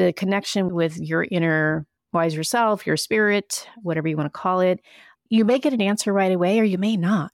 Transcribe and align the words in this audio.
the 0.00 0.12
connection 0.12 0.74
with 0.74 0.98
your 0.98 1.26
inner 1.30 1.86
wiser 2.12 2.42
self, 2.42 2.86
your 2.86 2.96
spirit, 2.96 3.68
whatever 3.82 4.08
you 4.08 4.16
want 4.16 4.32
to 4.32 4.38
call 4.38 4.60
it, 4.60 4.80
you 5.28 5.44
may 5.44 5.58
get 5.58 5.72
an 5.72 5.82
answer 5.82 6.12
right 6.12 6.32
away 6.32 6.58
or 6.58 6.64
you 6.64 6.78
may 6.78 6.96
not. 6.96 7.30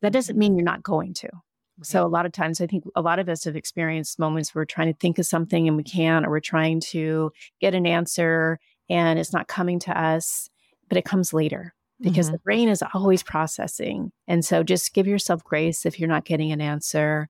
That 0.00 0.12
doesn't 0.12 0.38
mean 0.38 0.56
you're 0.56 0.64
not 0.64 0.82
going 0.82 1.14
to. 1.14 1.28
Right. 1.76 1.86
So 1.86 2.06
a 2.06 2.08
lot 2.08 2.24
of 2.24 2.32
times 2.32 2.60
I 2.60 2.66
think 2.66 2.84
a 2.94 3.02
lot 3.02 3.18
of 3.18 3.28
us 3.28 3.44
have 3.44 3.56
experienced 3.56 4.18
moments 4.18 4.54
where 4.54 4.60
we're 4.60 4.66
trying 4.66 4.92
to 4.92 4.98
think 4.98 5.18
of 5.18 5.26
something 5.26 5.66
and 5.66 5.76
we 5.76 5.82
can't, 5.82 6.24
or 6.24 6.30
we're 6.30 6.40
trying 6.40 6.80
to 6.92 7.32
get 7.60 7.74
an 7.74 7.86
answer 7.86 8.60
and 8.88 9.18
it's 9.18 9.32
not 9.32 9.48
coming 9.48 9.80
to 9.80 10.00
us, 10.00 10.48
but 10.88 10.98
it 10.98 11.04
comes 11.04 11.32
later 11.32 11.74
because 12.00 12.26
mm-hmm. 12.26 12.34
the 12.34 12.40
brain 12.40 12.68
is 12.68 12.82
always 12.94 13.22
processing. 13.22 14.12
And 14.28 14.44
so 14.44 14.62
just 14.62 14.94
give 14.94 15.06
yourself 15.06 15.42
grace 15.42 15.84
if 15.84 15.98
you're 15.98 16.08
not 16.08 16.24
getting 16.24 16.52
an 16.52 16.60
answer. 16.60 17.28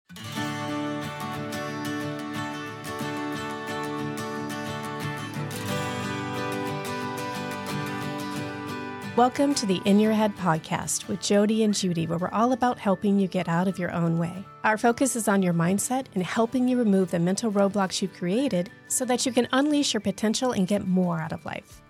Welcome 9.17 9.55
to 9.55 9.65
the 9.65 9.81
In 9.83 9.99
Your 9.99 10.13
Head 10.13 10.37
podcast 10.37 11.07
with 11.07 11.21
Jody 11.21 11.63
and 11.63 11.73
Judy, 11.73 12.05
where 12.05 12.19
we're 12.19 12.29
all 12.29 12.51
about 12.53 12.77
helping 12.77 13.19
you 13.19 13.27
get 13.27 13.49
out 13.49 13.67
of 13.67 13.79
your 13.79 13.91
own 13.91 14.19
way. 14.19 14.45
Our 14.63 14.77
focus 14.77 15.15
is 15.15 15.27
on 15.27 15.41
your 15.41 15.55
mindset 15.55 16.05
and 16.13 16.23
helping 16.23 16.67
you 16.67 16.77
remove 16.77 17.09
the 17.09 17.17
mental 17.17 17.51
roadblocks 17.51 17.99
you've 17.99 18.13
created 18.13 18.69
so 18.87 19.05
that 19.05 19.25
you 19.25 19.31
can 19.31 19.47
unleash 19.51 19.91
your 19.91 20.01
potential 20.01 20.51
and 20.51 20.67
get 20.67 20.85
more 20.85 21.19
out 21.19 21.31
of 21.31 21.43
life. 21.45 21.81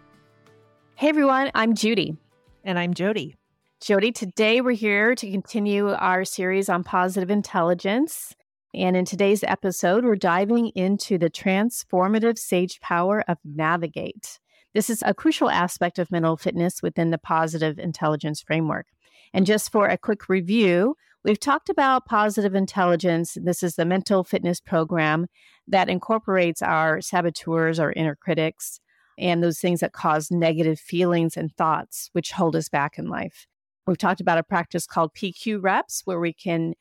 Hey 0.96 1.10
everyone, 1.10 1.52
I'm 1.54 1.76
Judy. 1.76 2.16
And 2.64 2.80
I'm 2.80 2.94
Jody. 2.94 3.36
Jody, 3.82 4.14
today 4.14 4.62
we're 4.62 4.72
here 4.72 5.14
to 5.14 5.30
continue 5.30 5.90
our 5.90 6.24
series 6.24 6.70
on 6.70 6.86
positive 6.86 7.30
intelligence. 7.30 8.38
And 8.74 8.96
in 8.96 9.04
today's 9.04 9.44
episode, 9.44 10.06
we're 10.06 10.16
diving 10.16 10.70
into 10.76 11.18
the 11.18 11.30
transformative 11.30 12.38
sage 12.38 12.80
power 12.80 13.22
of 13.28 13.38
navigate. 13.44 14.40
This 14.78 14.92
is 14.92 15.02
a 15.04 15.16
crucial 15.16 15.50
aspect 15.50 15.98
of 15.98 16.12
mental 16.12 16.38
fitness 16.38 16.84
within 16.84 17.10
the 17.10 17.18
positive 17.18 17.80
intelligence 17.80 18.44
framework. 18.44 18.86
And 19.34 19.44
just 19.44 19.72
for 19.72 19.88
a 19.88 19.98
quick 19.98 20.30
review, 20.30 20.94
we've 21.24 21.40
talked 21.40 21.70
about 21.70 22.06
positive 22.06 22.54
intelligence. 22.54 23.36
This 23.42 23.64
is 23.64 23.74
the 23.74 23.86
mental 23.86 24.24
fitness 24.24 24.62
program 24.62 25.30
that 25.68 25.90
incorporates 25.90 26.62
our 26.62 27.02
saboteurs, 27.02 27.80
our 27.80 27.92
inner 27.92 28.16
critics, 28.16 28.80
and 29.18 29.42
those 29.42 29.58
things 29.58 29.80
that 29.80 29.94
cause 29.94 30.30
negative 30.30 30.80
feelings 30.80 31.36
and 31.36 31.52
thoughts, 31.56 32.12
which 32.14 32.34
hold 32.34 32.56
us 32.56 32.70
back 32.70 33.00
in 33.00 33.08
life. 33.08 33.48
We've 33.88 33.98
talked 33.98 34.22
about 34.22 34.38
a 34.38 34.44
practice 34.44 34.86
called 34.86 35.16
PQ 35.16 35.58
reps, 35.60 36.04
where 36.06 36.20
we 36.20 36.34
can 36.34 36.76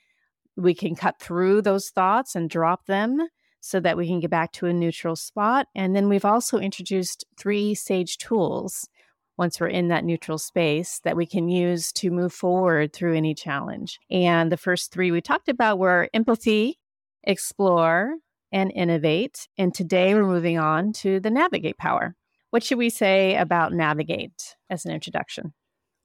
we 0.54 0.74
can 0.74 0.96
cut 0.96 1.18
through 1.18 1.62
those 1.62 1.88
thoughts 1.88 2.34
and 2.34 2.50
drop 2.50 2.84
them 2.84 3.26
so 3.66 3.80
that 3.80 3.96
we 3.96 4.06
can 4.06 4.20
get 4.20 4.30
back 4.30 4.52
to 4.52 4.66
a 4.66 4.72
neutral 4.72 5.16
spot. 5.16 5.66
And 5.74 5.94
then 5.94 6.08
we've 6.08 6.24
also 6.24 6.58
introduced 6.58 7.24
three 7.36 7.74
SAGE 7.74 8.16
tools 8.18 8.88
once 9.36 9.60
we're 9.60 9.66
in 9.66 9.88
that 9.88 10.04
neutral 10.04 10.38
space 10.38 11.00
that 11.04 11.16
we 11.16 11.26
can 11.26 11.48
use 11.48 11.92
to 11.92 12.10
move 12.10 12.32
forward 12.32 12.92
through 12.92 13.16
any 13.16 13.34
challenge. 13.34 13.98
And 14.10 14.50
the 14.50 14.56
first 14.56 14.92
three 14.92 15.10
we 15.10 15.20
talked 15.20 15.48
about 15.48 15.78
were 15.78 16.08
empathy, 16.14 16.78
explore, 17.24 18.14
and 18.52 18.70
innovate. 18.72 19.48
And 19.58 19.74
today 19.74 20.14
we're 20.14 20.26
moving 20.26 20.58
on 20.58 20.92
to 20.94 21.18
the 21.18 21.30
navigate 21.30 21.76
power. 21.76 22.14
What 22.50 22.62
should 22.62 22.78
we 22.78 22.88
say 22.88 23.36
about 23.36 23.72
navigate 23.72 24.54
as 24.70 24.86
an 24.86 24.92
introduction? 24.92 25.52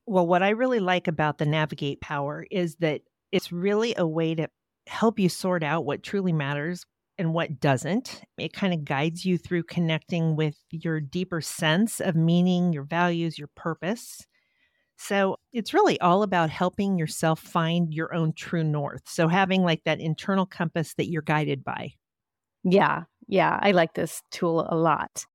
Well, 0.07 0.25
what 0.25 0.41
I 0.41 0.49
really 0.49 0.79
like 0.79 1.07
about 1.07 1.37
the 1.37 1.45
navigate 1.45 2.01
power 2.01 2.45
is 2.49 2.75
that 2.77 3.01
it's 3.31 3.51
really 3.51 3.93
a 3.95 4.07
way 4.07 4.33
to 4.33 4.49
help 4.87 5.19
you 5.19 5.29
sort 5.29 5.63
out 5.63 5.85
what 5.85 6.01
truly 6.01 6.33
matters 6.33 6.85
and 7.17 7.33
what 7.33 7.59
doesn't. 7.59 8.21
It 8.37 8.53
kind 8.53 8.73
of 8.73 8.85
guides 8.85 9.25
you 9.25 9.37
through 9.37 9.63
connecting 9.63 10.35
with 10.35 10.55
your 10.71 10.99
deeper 10.99 11.41
sense 11.41 11.99
of 11.99 12.15
meaning, 12.15 12.73
your 12.73 12.83
values, 12.83 13.37
your 13.37 13.49
purpose. 13.55 14.25
So 14.97 15.37
it's 15.51 15.73
really 15.73 15.99
all 15.99 16.23
about 16.23 16.49
helping 16.49 16.97
yourself 16.97 17.39
find 17.39 17.93
your 17.93 18.13
own 18.13 18.33
true 18.33 18.63
north. 18.63 19.01
So 19.07 19.27
having 19.27 19.63
like 19.63 19.83
that 19.85 19.99
internal 19.99 20.45
compass 20.45 20.93
that 20.95 21.09
you're 21.09 21.23
guided 21.23 21.63
by. 21.63 21.93
Yeah. 22.63 23.03
Yeah. 23.27 23.57
I 23.61 23.71
like 23.71 23.93
this 23.93 24.21
tool 24.31 24.67
a 24.69 24.75
lot. 24.75 25.25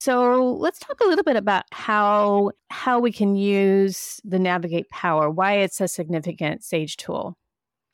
So 0.00 0.56
let's 0.60 0.78
talk 0.78 1.00
a 1.00 1.06
little 1.08 1.24
bit 1.24 1.34
about 1.34 1.64
how 1.72 2.52
how 2.70 3.00
we 3.00 3.10
can 3.10 3.34
use 3.34 4.20
the 4.24 4.38
navigate 4.38 4.88
power, 4.90 5.28
why 5.28 5.54
it's 5.54 5.80
a 5.80 5.88
significant 5.88 6.62
sage 6.62 6.96
tool. 6.96 7.36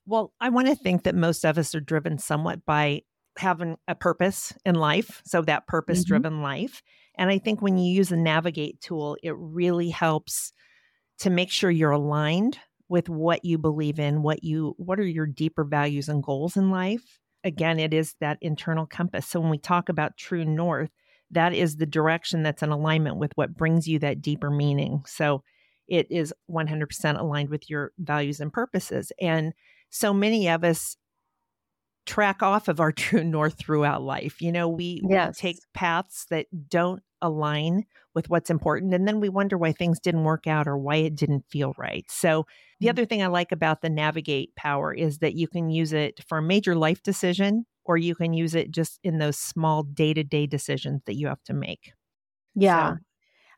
Well, 0.07 0.33
I 0.39 0.51
want 0.51 0.69
to 0.69 0.77
think 0.77 1.05
that 1.05 1.15
most 1.15 1.45
of 1.45 1.57
us 1.57 1.75
are 1.75 1.81
driven 1.81 2.19
somewhat 2.19 2.67
by 2.67 3.03
having 3.39 3.77
a 3.89 3.95
purpose 3.95 4.53
in 4.65 4.75
life. 4.75 5.23
So 5.25 5.43
that 5.43 5.67
purpose 5.67 6.05
driven 6.05 6.35
mm-hmm. 6.35 6.43
life. 6.43 6.83
And 7.17 7.31
I 7.31 7.39
think 7.39 7.63
when 7.63 7.79
you 7.79 7.93
use 7.93 8.13
a 8.13 8.17
navigate 8.17 8.81
tool, 8.81 9.17
it 9.23 9.35
really 9.37 9.91
helps 9.91 10.53
to 11.19 11.31
make 11.31 11.51
sure 11.51 11.71
you're 11.71 11.91
aligned 11.91 12.59
with 12.89 13.09
what 13.09 13.45
you 13.45 13.59
believe 13.59 13.99
in, 13.99 14.23
what 14.23 14.45
you 14.45 14.75
what 14.79 15.01
are 15.01 15.07
your 15.07 15.27
deeper 15.27 15.65
values 15.65 16.09
and 16.09 16.23
goals 16.23 16.57
in 16.57 16.71
life. 16.71 17.21
Again, 17.45 17.79
it 17.79 17.93
is 17.93 18.15
that 18.21 18.39
internal 18.41 18.87
compass. 18.87 19.27
So 19.27 19.41
when 19.41 19.51
we 19.51 19.59
talk 19.59 19.89
about 19.89 20.17
true 20.17 20.45
north, 20.45 20.91
that 21.31 21.53
is 21.53 21.77
the 21.77 21.87
direction 21.87 22.43
that's 22.43 22.63
in 22.63 22.71
alignment 22.71 23.17
with 23.17 23.33
what 23.35 23.57
brings 23.57 23.87
you 23.87 23.99
that 24.01 24.23
deeper 24.23 24.51
meaning. 24.51 25.03
So 25.07 25.43
it 25.89 26.07
is 26.11 26.33
100% 26.51 27.21
aligned 27.21 27.51
with 27.51 27.69
your 27.69 27.93
values 27.99 28.41
and 28.41 28.53
purposes. 28.53 29.13
And 29.21 29.53
so 29.91 30.15
many 30.15 30.49
of 30.49 30.65
us 30.65 30.97
track 32.07 32.43
off 32.43 32.69
of 32.69 32.81
our 32.81 32.93
true 33.05 33.25
north 33.25 33.59
throughout 33.59 34.03
life. 34.03 34.41
You 34.41 34.53
know, 34.53 34.69
we, 34.69 35.03
yes. 35.09 35.37
we 35.37 35.49
take 35.51 35.59
paths 35.73 36.27
that 36.31 36.47
don't 36.69 37.03
align 37.23 37.85
with 38.15 38.29
what's 38.29 38.51
important 38.51 38.95
and 38.95 39.09
then 39.09 39.19
we 39.19 39.29
wonder 39.29 39.57
why 39.57 39.73
things 39.73 39.99
didn't 39.99 40.25
work 40.25 40.47
out 40.47 40.69
or 40.69 40.77
why 40.77 40.97
it 40.97 41.17
didn't 41.17 41.45
feel 41.49 41.75
right. 41.79 42.05
So 42.09 42.47
the 42.79 42.87
mm-hmm. 42.87 42.91
other 42.91 43.07
thing 43.07 43.23
I 43.23 43.29
like 43.29 43.51
about 43.51 43.81
the 43.81 43.91
navigate 43.91 44.55
power 44.57 44.93
is 44.93 45.19
that 45.19 45.35
you 45.35 45.49
can 45.49 45.71
use 45.71 45.93
it 45.93 46.21
for 46.29 46.39
a 46.39 46.43
major 46.43 46.77
life 46.77 47.03
decision 47.03 47.65
or 47.85 47.97
you 47.97 48.15
can 48.15 48.33
use 48.33 48.55
it 48.55 48.71
just 48.71 49.01
in 49.03 49.19
those 49.19 49.39
small 49.39 49.83
day-to-day 49.83 50.47
decisions 50.47 51.03
that 51.07 51.15
you 51.15 51.27
have 51.27 51.43
to 51.45 51.55
make. 51.55 51.93
Yeah. 52.55 52.95
So, 52.95 52.99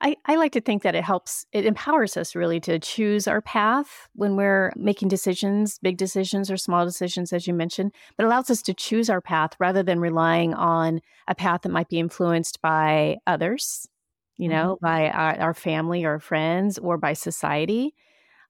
I, 0.00 0.16
I 0.26 0.36
like 0.36 0.52
to 0.52 0.60
think 0.60 0.82
that 0.82 0.94
it 0.94 1.04
helps, 1.04 1.46
it 1.52 1.64
empowers 1.64 2.16
us 2.16 2.34
really 2.34 2.60
to 2.60 2.78
choose 2.78 3.26
our 3.26 3.40
path 3.40 4.08
when 4.14 4.36
we're 4.36 4.72
making 4.76 5.08
decisions, 5.08 5.78
big 5.80 5.96
decisions 5.96 6.50
or 6.50 6.56
small 6.56 6.84
decisions, 6.84 7.32
as 7.32 7.46
you 7.46 7.54
mentioned, 7.54 7.92
but 8.16 8.26
allows 8.26 8.50
us 8.50 8.62
to 8.62 8.74
choose 8.74 9.08
our 9.08 9.20
path 9.20 9.52
rather 9.58 9.82
than 9.82 10.00
relying 10.00 10.54
on 10.54 11.00
a 11.28 11.34
path 11.34 11.62
that 11.62 11.72
might 11.72 11.88
be 11.88 11.98
influenced 11.98 12.60
by 12.60 13.16
others, 13.26 13.88
you 14.36 14.48
know, 14.48 14.74
mm-hmm. 14.76 14.84
by 14.84 15.10
our, 15.10 15.38
our 15.38 15.54
family 15.54 16.04
or 16.04 16.18
friends 16.18 16.78
or 16.78 16.98
by 16.98 17.14
society. 17.14 17.94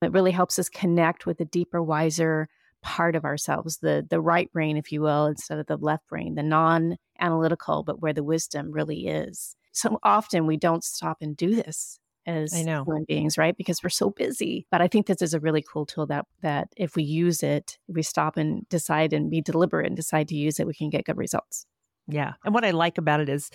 It 0.03 0.13
really 0.13 0.33
helps 0.33 0.59
us 0.59 0.69
connect 0.69 1.27
with 1.27 1.41
a 1.41 1.45
deeper, 1.45 1.83
wiser 1.83 2.49
part 2.83 3.17
of 3.17 3.25
ourselves, 3.25 3.79
the 3.79 4.07
the 4.09 4.21
right 4.21 4.53
brain, 4.53 4.77
if 4.77 4.93
you 4.93 5.01
will, 5.01 5.27
instead 5.27 5.59
of 5.59 5.67
the 5.67 5.77
left 5.77 6.07
brain, 6.09 6.35
the 6.35 6.43
non-analytical, 6.43 7.83
but 7.83 8.01
where 8.01 8.13
the 8.13 8.23
wisdom 8.23 8.71
really 8.71 9.09
is 9.09 9.57
so 9.77 9.99
often 10.03 10.47
we 10.47 10.57
don't 10.57 10.83
stop 10.83 11.19
and 11.21 11.37
do 11.37 11.55
this 11.55 11.99
as 12.27 12.53
I 12.55 12.63
know. 12.63 12.85
human 12.85 13.05
beings, 13.07 13.39
right? 13.39 13.57
Because 13.57 13.83
we're 13.83 13.91
so 13.91 14.11
busy. 14.11 14.67
But 14.71 14.81
I 14.81 14.89
think 14.89 15.07
this 15.07 15.23
is 15.23 15.35
a 15.35 15.41
really 15.41 15.63
cool 15.63 15.87
tool 15.87 16.07
that 16.07 16.27
that 16.43 16.69
if 16.77 16.97
we 16.97 17.03
use 17.05 17.43
it, 17.43 17.79
we 17.87 18.03
stop 18.03 18.37
and 18.37 18.69
decide 18.69 19.13
and 19.13 19.31
be 19.31 19.41
deliberate 19.41 19.87
and 19.87 19.95
decide 19.95 20.29
to 20.29 20.35
use 20.35 20.59
it, 20.59 20.67
we 20.67 20.75
can 20.75 20.91
get 20.91 21.05
good 21.05 21.17
results. 21.17 21.67
Yeah. 22.09 22.33
And 22.45 22.55
what 22.55 22.65
I 22.65 22.71
like 22.71 22.99
about 22.99 23.21
it 23.21 23.29
is 23.29 23.51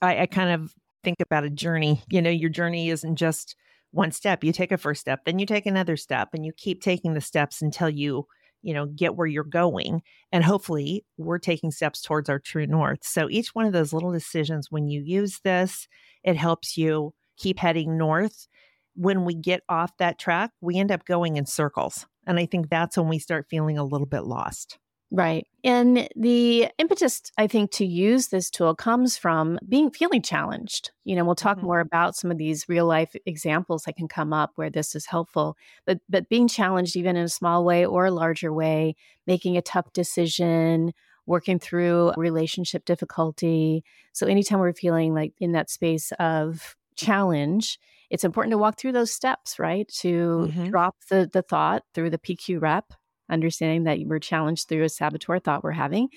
I, 0.00 0.20
I 0.20 0.26
kind 0.26 0.50
of 0.50 0.74
think 1.02 1.16
about 1.20 1.44
a 1.44 1.50
journey. 1.50 2.02
You 2.08 2.22
know, 2.22 2.30
your 2.30 2.50
journey 2.50 2.90
isn't 2.90 3.16
just 3.16 3.56
one 3.90 4.12
step. 4.12 4.44
You 4.44 4.52
take 4.52 4.72
a 4.72 4.78
first 4.78 5.00
step, 5.00 5.24
then 5.24 5.38
you 5.38 5.46
take 5.46 5.66
another 5.66 5.96
step, 5.96 6.28
and 6.32 6.46
you 6.46 6.52
keep 6.56 6.80
taking 6.80 7.14
the 7.14 7.20
steps 7.20 7.60
until 7.60 7.90
you 7.90 8.26
you 8.62 8.74
know, 8.74 8.86
get 8.86 9.16
where 9.16 9.26
you're 9.26 9.44
going. 9.44 10.02
And 10.32 10.44
hopefully, 10.44 11.04
we're 11.16 11.38
taking 11.38 11.70
steps 11.70 12.02
towards 12.02 12.28
our 12.28 12.38
true 12.38 12.66
north. 12.66 13.00
So 13.02 13.28
each 13.30 13.48
one 13.54 13.66
of 13.66 13.72
those 13.72 13.92
little 13.92 14.12
decisions, 14.12 14.68
when 14.70 14.88
you 14.88 15.02
use 15.02 15.40
this, 15.44 15.88
it 16.22 16.36
helps 16.36 16.76
you 16.76 17.14
keep 17.36 17.58
heading 17.58 17.96
north. 17.96 18.46
When 18.94 19.24
we 19.24 19.34
get 19.34 19.62
off 19.68 19.96
that 19.98 20.18
track, 20.18 20.50
we 20.60 20.78
end 20.78 20.92
up 20.92 21.04
going 21.04 21.36
in 21.36 21.46
circles. 21.46 22.06
And 22.26 22.38
I 22.38 22.46
think 22.46 22.68
that's 22.68 22.96
when 22.96 23.08
we 23.08 23.18
start 23.18 23.46
feeling 23.48 23.78
a 23.78 23.84
little 23.84 24.06
bit 24.06 24.24
lost. 24.24 24.78
Right. 25.12 25.46
And 25.64 26.08
the 26.14 26.68
impetus, 26.78 27.20
I 27.36 27.48
think, 27.48 27.72
to 27.72 27.84
use 27.84 28.28
this 28.28 28.48
tool 28.48 28.76
comes 28.76 29.16
from 29.16 29.58
being 29.68 29.90
feeling 29.90 30.22
challenged. 30.22 30.92
You 31.04 31.16
know, 31.16 31.24
we'll 31.24 31.34
talk 31.34 31.56
mm-hmm. 31.58 31.66
more 31.66 31.80
about 31.80 32.14
some 32.14 32.30
of 32.30 32.38
these 32.38 32.68
real 32.68 32.86
life 32.86 33.14
examples 33.26 33.82
that 33.82 33.96
can 33.96 34.06
come 34.06 34.32
up 34.32 34.52
where 34.54 34.70
this 34.70 34.94
is 34.94 35.06
helpful. 35.06 35.56
But 35.84 35.98
but 36.08 36.28
being 36.28 36.46
challenged 36.46 36.96
even 36.96 37.16
in 37.16 37.24
a 37.24 37.28
small 37.28 37.64
way 37.64 37.84
or 37.84 38.06
a 38.06 38.12
larger 38.12 38.52
way, 38.52 38.94
making 39.26 39.56
a 39.56 39.62
tough 39.62 39.92
decision, 39.92 40.92
working 41.26 41.58
through 41.58 42.12
relationship 42.16 42.84
difficulty. 42.84 43.84
So 44.12 44.26
anytime 44.26 44.60
we're 44.60 44.72
feeling 44.72 45.12
like 45.12 45.34
in 45.40 45.52
that 45.52 45.70
space 45.70 46.12
of 46.20 46.76
challenge, 46.96 47.80
it's 48.10 48.24
important 48.24 48.52
to 48.52 48.58
walk 48.58 48.78
through 48.78 48.92
those 48.92 49.12
steps, 49.12 49.58
right? 49.58 49.88
To 50.00 50.48
mm-hmm. 50.48 50.70
drop 50.70 50.96
the 51.10 51.28
the 51.32 51.42
thought 51.42 51.82
through 51.94 52.10
the 52.10 52.18
PQ 52.18 52.62
rep 52.62 52.92
understanding 53.30 53.84
that 53.84 53.98
we're 54.06 54.18
challenged 54.18 54.68
through 54.68 54.84
a 54.84 54.88
saboteur 54.88 55.38
thought 55.38 55.64
we're 55.64 55.72
having, 55.72 56.08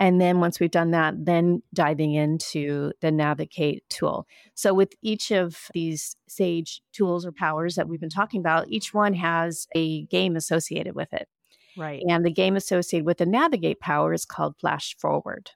And 0.00 0.20
then 0.20 0.38
once 0.40 0.60
we've 0.60 0.70
done 0.70 0.92
that, 0.92 1.14
then 1.24 1.62
diving 1.74 2.14
into 2.14 2.92
the 3.00 3.10
navigate 3.10 3.88
tool. 3.88 4.26
So 4.54 4.72
with 4.72 4.92
each 5.02 5.32
of 5.32 5.68
these 5.74 6.14
sage 6.28 6.82
tools 6.92 7.26
or 7.26 7.32
powers 7.32 7.74
that 7.74 7.88
we've 7.88 8.00
been 8.00 8.08
talking 8.08 8.40
about, 8.40 8.68
each 8.68 8.94
one 8.94 9.14
has 9.14 9.66
a 9.74 10.04
game 10.04 10.36
associated 10.36 10.94
with 10.94 11.12
it. 11.12 11.28
Right. 11.76 12.02
And 12.08 12.24
the 12.24 12.30
game 12.30 12.56
associated 12.56 13.06
with 13.06 13.18
the 13.18 13.26
navigate 13.26 13.80
power 13.80 14.12
is 14.12 14.24
called 14.24 14.56
flash 14.58 14.96
forward. 14.98 15.50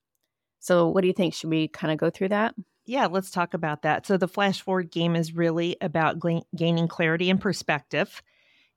So 0.58 0.88
what 0.88 1.02
do 1.02 1.08
you 1.08 1.14
think? 1.14 1.34
Should 1.34 1.50
we 1.50 1.68
kind 1.68 1.92
of 1.92 1.98
go 1.98 2.10
through 2.10 2.28
that? 2.30 2.54
Yeah, 2.84 3.06
let's 3.06 3.30
talk 3.30 3.54
about 3.54 3.82
that. 3.82 4.06
So 4.06 4.16
the 4.16 4.28
flash 4.28 4.60
forward 4.60 4.90
game 4.90 5.14
is 5.14 5.34
really 5.34 5.76
about 5.80 6.20
gaining 6.54 6.88
clarity 6.88 7.30
and 7.30 7.40
perspective 7.40 8.22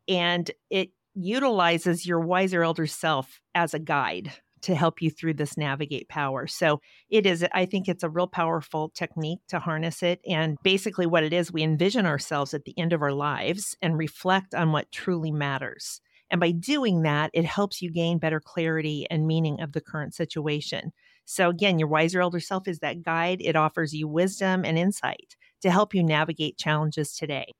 and 0.07 0.49
it 0.69 0.91
utilizes 1.15 2.05
your 2.05 2.19
wiser 2.19 2.63
elder 2.63 2.87
self 2.87 3.39
as 3.55 3.73
a 3.73 3.79
guide 3.79 4.31
to 4.65 4.73
help 4.75 5.01
you 5.01 5.11
through 5.11 5.35
this 5.35 5.57
navigate 5.57 6.09
power. 6.09 6.47
So 6.47 6.81
it 7.09 7.25
is, 7.27 7.45
I 7.53 7.65
think 7.65 7.87
it's 7.87 8.03
a 8.03 8.09
real 8.09 8.27
powerful 8.27 8.89
technique 8.95 9.39
to 9.49 9.59
harness 9.59 10.01
it. 10.01 10.21
And 10.27 10.57
basically, 10.63 11.05
what 11.05 11.23
it 11.23 11.33
is, 11.33 11.53
we 11.53 11.61
envision 11.61 12.05
ourselves 12.07 12.53
at 12.53 12.65
the 12.65 12.77
end 12.77 12.91
of 12.91 13.03
our 13.03 13.11
lives 13.11 13.77
and 13.81 13.97
reflect 13.97 14.55
on 14.55 14.71
what 14.71 14.91
truly 14.91 15.31
matters. 15.31 16.01
And 16.31 16.41
by 16.41 16.49
doing 16.49 17.03
that, 17.03 17.29
it 17.33 17.45
helps 17.45 17.81
you 17.81 17.91
gain 17.91 18.17
better 18.17 18.39
clarity 18.39 19.05
and 19.11 19.27
meaning 19.27 19.61
of 19.61 19.73
the 19.73 19.81
current 19.81 20.15
situation. 20.15 20.91
So, 21.25 21.49
again, 21.49 21.77
your 21.77 21.87
wiser 21.87 22.21
elder 22.21 22.39
self 22.39 22.67
is 22.67 22.79
that 22.79 23.03
guide. 23.03 23.41
It 23.41 23.55
offers 23.55 23.93
you 23.93 24.07
wisdom 24.07 24.65
and 24.65 24.79
insight 24.79 25.35
to 25.61 25.69
help 25.69 25.93
you 25.93 26.03
navigate 26.03 26.57
challenges 26.57 27.15
today 27.15 27.51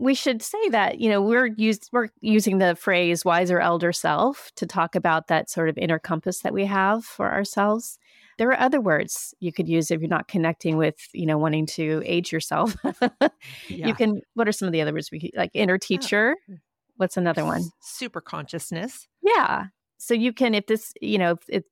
we 0.00 0.14
should 0.14 0.42
say 0.42 0.68
that 0.70 1.00
you 1.00 1.08
know 1.08 1.20
we're 1.20 1.46
used 1.46 1.90
we're 1.92 2.08
using 2.20 2.58
the 2.58 2.74
phrase 2.74 3.24
wiser 3.24 3.60
elder 3.60 3.92
self 3.92 4.50
to 4.56 4.66
talk 4.66 4.94
about 4.94 5.28
that 5.28 5.50
sort 5.50 5.68
of 5.68 5.76
inner 5.78 5.98
compass 5.98 6.40
that 6.40 6.52
we 6.52 6.64
have 6.64 7.04
for 7.04 7.30
ourselves. 7.30 7.98
There 8.38 8.48
are 8.48 8.58
other 8.58 8.80
words 8.80 9.34
you 9.40 9.52
could 9.52 9.68
use 9.68 9.90
if 9.90 10.00
you're 10.00 10.08
not 10.08 10.26
connecting 10.26 10.76
with 10.76 10.96
you 11.12 11.26
know 11.26 11.38
wanting 11.38 11.66
to 11.66 12.02
age 12.04 12.32
yourself. 12.32 12.76
Yeah. 13.68 13.86
you 13.86 13.94
can 13.94 14.20
what 14.34 14.48
are 14.48 14.52
some 14.52 14.66
of 14.66 14.72
the 14.72 14.80
other 14.80 14.92
words 14.92 15.10
we 15.10 15.30
like 15.36 15.50
inner 15.54 15.78
teacher? 15.78 16.36
Yeah. 16.48 16.56
what's 16.96 17.16
another 17.16 17.44
one? 17.44 17.62
Super 17.80 18.20
consciousness 18.20 19.06
yeah. 19.22 19.66
So 19.98 20.14
you 20.14 20.32
can 20.32 20.54
if 20.54 20.66
this 20.66 20.92
you 21.00 21.18
know 21.18 21.32
if, 21.32 21.38
if 21.48 21.64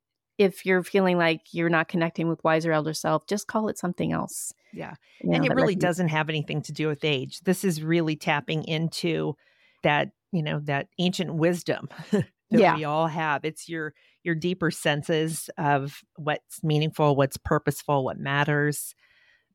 you're 0.64 0.84
feeling 0.84 1.18
like 1.18 1.52
you're 1.52 1.68
not 1.68 1.88
connecting 1.88 2.28
with 2.28 2.42
wiser 2.44 2.72
elder 2.72 2.94
self, 2.94 3.26
just 3.26 3.48
call 3.48 3.68
it 3.68 3.78
something 3.78 4.12
else. 4.12 4.52
Yeah. 4.72 4.94
You 5.20 5.32
and 5.32 5.44
know, 5.44 5.50
it 5.50 5.54
really 5.54 5.74
doesn't 5.74 6.08
have 6.08 6.28
anything 6.28 6.62
to 6.62 6.72
do 6.72 6.86
with 6.86 7.04
age. 7.04 7.40
This 7.40 7.64
is 7.64 7.82
really 7.82 8.16
tapping 8.16 8.64
into 8.64 9.34
that, 9.82 10.10
you 10.32 10.42
know, 10.42 10.60
that 10.64 10.88
ancient 10.98 11.34
wisdom 11.34 11.88
that 12.10 12.24
yeah. 12.50 12.76
we 12.76 12.84
all 12.84 13.08
have. 13.08 13.44
It's 13.44 13.68
your 13.68 13.94
your 14.22 14.34
deeper 14.34 14.70
senses 14.70 15.50
of 15.58 16.02
what's 16.16 16.62
meaningful, 16.62 17.16
what's 17.16 17.36
purposeful, 17.36 18.04
what 18.04 18.18
matters. 18.18 18.94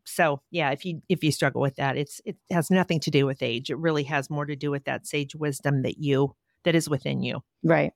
So, 0.05 0.41
yeah, 0.51 0.71
if 0.71 0.83
you 0.83 1.01
if 1.07 1.23
you 1.23 1.31
struggle 1.31 1.61
with 1.61 1.77
that, 1.77 1.95
it's 1.95 2.19
it 2.25 2.35
has 2.51 2.69
nothing 2.69 2.99
to 3.01 3.11
do 3.11 3.25
with 3.25 3.41
age. 3.41 3.69
It 3.69 3.77
really 3.77 4.03
has 4.03 4.29
more 4.29 4.45
to 4.45 4.55
do 4.55 4.69
with 4.69 4.83
that 4.85 5.07
sage 5.07 5.35
wisdom 5.35 5.83
that 5.83 5.97
you 5.97 6.35
that 6.65 6.75
is 6.75 6.89
within 6.89 7.23
you. 7.23 7.41
Right 7.63 7.93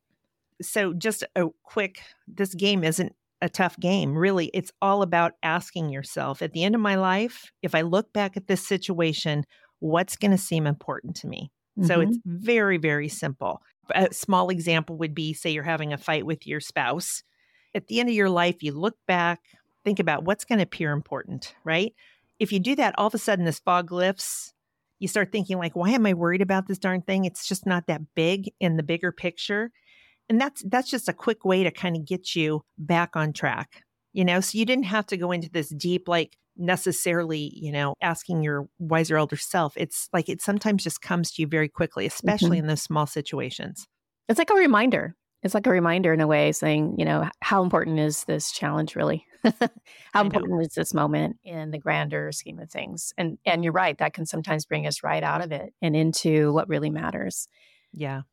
so 0.62 0.94
just 0.94 1.24
a 1.36 1.46
quick 1.64 2.02
this 2.28 2.54
game 2.54 2.84
isn't 2.84 3.14
a 3.42 3.50
tough 3.50 3.80
game 3.80 4.18
really 4.18 4.48
it's 4.54 4.72
all 4.82 5.04
about 5.04 5.34
asking 5.44 5.90
yourself 5.90 6.42
at 6.42 6.54
the 6.54 6.64
end 6.64 6.74
of 6.74 6.82
my 6.82 6.96
life 6.96 7.52
if 7.62 7.76
i 7.76 7.82
look 7.82 8.12
back 8.12 8.36
at 8.36 8.48
this 8.48 8.68
situation 8.68 9.44
what's 9.80 10.16
going 10.16 10.32
to 10.32 10.38
seem 10.38 10.66
important 10.66 11.16
to 11.18 11.28
me? 11.28 11.52
Mm-hmm. 11.78 11.88
so 11.88 12.02
it's 12.02 12.18
mm-hmm. 12.18 12.38
very 12.44 12.78
very 12.78 13.08
simple. 13.08 13.62
A 13.94 14.12
small 14.12 14.50
example 14.50 14.98
would 14.98 15.14
be 15.14 15.34
say 15.34 15.52
you're 15.52 15.64
having 15.64 15.94
a 15.94 15.98
fight 15.98 16.26
with 16.26 16.48
your 16.48 16.60
spouse. 16.60 17.24
At 17.76 17.88
the 17.88 18.00
end 18.00 18.10
of 18.10 18.16
your 18.16 18.30
life 18.30 18.64
you 18.64 18.72
look 18.72 18.96
back 19.08 19.42
think 19.84 20.00
about 20.00 20.24
what's 20.24 20.44
going 20.44 20.58
to 20.60 20.64
appear 20.64 20.92
important 20.92 21.54
right? 21.64 21.94
If 22.40 22.52
you 22.52 22.60
do 22.60 22.76
that 22.76 22.96
all 22.98 23.08
of 23.08 23.14
a 23.14 23.20
sudden 23.20 23.46
this 23.46 23.60
fog 23.60 23.92
lifts 23.92 24.54
you 25.00 25.08
start 25.08 25.32
thinking 25.32 25.60
like 25.60 25.76
why 25.76 25.92
am 25.92 26.08
i 26.08 26.16
worried 26.16 26.42
about 26.42 26.68
this 26.68 26.80
darn 26.80 27.04
thing? 27.04 27.26
It's 27.26 27.48
just 27.48 27.68
not 27.68 27.86
that 27.88 28.02
big 28.16 28.52
in 28.60 28.78
the 28.78 28.84
bigger 28.84 29.12
picture 29.12 29.72
and 30.30 30.40
that's 30.40 30.64
that's 30.68 30.90
just 30.90 31.10
a 31.10 31.14
quick 31.14 31.46
way 31.46 31.64
to 31.64 31.72
kind 31.72 31.96
of 31.96 32.06
get 32.06 32.36
you 32.36 32.62
back 32.78 33.16
on 33.16 33.34
track 33.34 33.84
you 34.18 34.26
know? 34.26 34.42
So 34.42 34.58
you 34.58 34.66
didn't 34.66 34.86
have 34.86 35.06
to 35.08 35.18
go 35.18 35.32
into 35.32 35.48
this 35.48 35.70
deep 35.70 36.08
like 36.08 36.36
necessarily 36.60 37.52
you 37.56 37.72
know 37.72 37.94
asking 38.02 38.42
your 38.42 38.68
wiser 38.80 39.16
elder 39.16 39.38
self. 39.38 39.74
It's 39.78 40.10
like 40.12 40.28
it 40.28 40.42
sometimes 40.42 40.84
just 40.84 41.04
comes 41.04 41.32
to 41.34 41.44
you 41.44 41.48
very 41.48 41.70
quickly 41.70 42.08
especially 42.08 42.58
mm-hmm. 42.58 42.64
in 42.64 42.68
those 42.68 42.82
small 42.82 43.06
situations. 43.06 43.86
It's 44.28 44.40
like 44.40 44.50
a 44.50 44.56
reminder. 44.56 45.16
It's 45.44 45.54
like 45.54 45.68
a 45.68 45.72
reminder 45.72 46.14
in 46.14 46.20
a 46.20 46.26
way 46.26 46.52
saying 46.52 46.96
you 46.98 47.06
know 47.06 47.30
how 47.42 47.62
important 47.62 48.00
is 48.00 48.24
this 48.24 48.52
challenge 48.52 48.96
really? 48.96 49.24
How 50.14 50.24
important 50.24 50.62
is 50.64 50.74
this 50.74 50.96
moment 50.96 51.38
in 51.46 51.70
the 51.70 51.78
grander 51.78 52.32
scheme 52.32 52.60
of 52.60 52.72
things? 52.72 53.14
And 53.20 53.38
and 53.46 53.64
you're 53.64 53.72
right 53.72 53.98
that 54.00 54.14
can 54.14 54.26
sometimes 54.26 54.66
bring 54.66 54.88
us 54.88 55.04
right 55.04 55.24
out 55.24 55.42
of 55.42 55.52
it 55.52 55.74
and 55.80 55.96
into 55.96 56.52
what 56.54 56.68
really 56.68 56.90
matters. 56.90 57.48
Yeah 57.94 58.24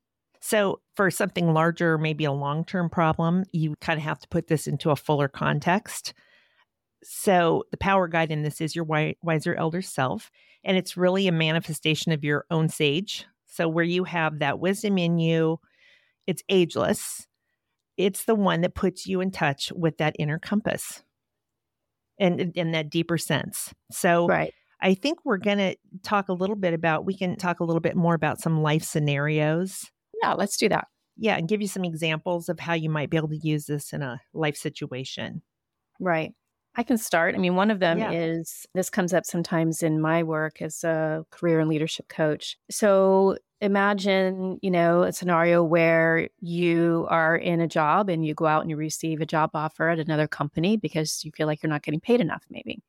so, 0.47 0.83
for 0.95 1.11
something 1.11 1.55
larger, 1.55 1.97
maybe 1.97 2.27
a 2.27 2.31
long 2.33 2.67
term 2.67 2.91
problem, 2.91 3.45
you 3.53 3.77
kind 3.81 3.97
of 3.97 4.05
have 4.05 4.19
to 4.19 4.29
put 4.29 4.47
this 4.47 4.67
into 4.67 4.91
a 4.91 4.97
fuller 4.97 5.27
context. 5.27 6.13
So, 7.03 7.65
the 7.71 7.79
power 7.79 8.09
guide 8.09 8.31
in 8.31 8.43
this 8.43 8.61
is 8.61 8.77
your 8.77 8.85
wiser 8.85 9.55
elder 9.55 9.81
self, 9.81 10.31
and 10.63 10.77
it's 10.77 10.99
really 10.99 11.29
a 11.29 11.33
manifestation 11.33 12.13
of 12.13 12.25
your 12.25 12.45
own 12.51 12.69
sage. 12.69 13.25
So, 13.47 13.69
where 13.69 13.87
you 13.87 14.05
have 14.05 14.41
that 14.41 14.59
wisdom 14.59 14.99
in 14.99 15.19
you, 15.19 15.61
it's 16.27 16.43
ageless. 16.51 17.27
It's 17.97 18.27
the 18.27 18.35
one 18.35 18.61
that 18.61 18.75
puts 18.75 19.07
you 19.07 19.23
in 19.23 19.31
touch 19.31 19.73
with 19.75 19.97
that 19.97 20.15
inner 20.19 20.39
compass 20.39 21.03
and 22.21 22.39
in 22.55 22.73
that 22.73 22.91
deeper 22.91 23.17
sense. 23.17 23.73
So, 23.91 24.27
right. 24.27 24.53
I 24.79 24.93
think 24.93 25.21
we're 25.25 25.39
going 25.39 25.57
to 25.57 25.77
talk 26.03 26.29
a 26.29 26.35
little 26.35 26.57
bit 26.57 26.75
about, 26.75 27.07
we 27.07 27.17
can 27.17 27.37
talk 27.37 27.61
a 27.61 27.65
little 27.65 27.81
bit 27.81 27.97
more 27.97 28.15
about 28.15 28.43
some 28.43 28.61
life 28.61 28.83
scenarios 28.83 29.91
yeah, 30.25 30.35
let's 30.35 30.57
do 30.57 30.69
that. 30.69 30.89
Yeah, 31.17 31.37
and 31.37 31.49
give 31.49 31.63
you 31.63 31.69
some 31.69 31.85
examples 31.85 32.49
of 32.49 32.59
how 32.59 32.75
you 32.75 32.91
might 32.91 33.11
be 33.11 33.17
able 33.17 33.29
to 33.29 33.37
use 33.37 33.67
this 33.67 33.93
in 33.93 34.03
a 34.03 34.21
life 34.33 34.57
situation. 34.57 35.43
Right. 36.01 36.33
I 36.77 36.83
can 36.83 36.99
start. 36.99 37.37
I 37.37 37.39
mean, 37.39 37.55
one 37.55 37.71
of 37.71 37.79
them 37.79 37.99
yeah. 37.99 38.11
is 38.11 38.67
this 38.75 38.91
comes 38.91 39.15
up 39.15 39.25
sometimes 39.25 39.83
in 39.83 40.01
my 40.01 40.25
work 40.25 40.61
as 40.61 40.83
a 40.83 41.25
career 41.31 41.61
and 41.61 41.69
leadership 41.69 42.09
coach. 42.09 42.59
So 42.69 43.39
imagine, 43.61 44.59
you 44.61 44.73
know, 44.73 45.03
a 45.03 45.13
scenario 45.13 45.63
where 45.63 46.29
you 46.41 47.07
are 47.09 47.37
in 47.37 47.61
a 47.61 47.69
job 47.69 48.09
and 48.09 48.27
you 48.27 48.35
go 48.35 48.47
out 48.47 48.63
and 48.63 48.71
you 48.71 48.77
receive 48.77 49.21
a 49.21 49.27
job 49.27 49.51
offer 49.55 49.89
at 49.89 50.01
another 50.01 50.27
company 50.27 50.77
because 50.77 51.25
you 51.25 51.31
feel 51.31 51.47
like 51.47 51.63
you're 51.63 51.71
not 51.71 51.83
getting 51.83 52.01
paid 52.01 52.21
enough, 52.21 52.45
maybe. 52.51 52.83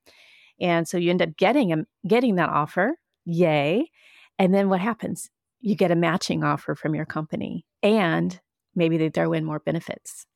And 0.60 0.88
so 0.88 0.98
you 0.98 1.12
end 1.12 1.22
up 1.22 1.38
getting 1.38 1.72
a, 1.72 1.86
getting 2.08 2.36
that 2.36 2.50
offer. 2.50 2.98
Yay. 3.26 3.92
And 4.40 4.54
then 4.54 4.68
what 4.68 4.82
happens? 4.82 5.30
You 5.66 5.76
get 5.76 5.90
a 5.90 5.96
matching 5.96 6.44
offer 6.44 6.76
from 6.76 6.94
your 6.94 7.08
company 7.08 7.66
and 7.82 8.40
maybe 8.76 8.98
they 8.98 9.10
throw 9.10 9.34
in 9.34 9.44
more 9.44 9.60
benefits. 9.60 10.28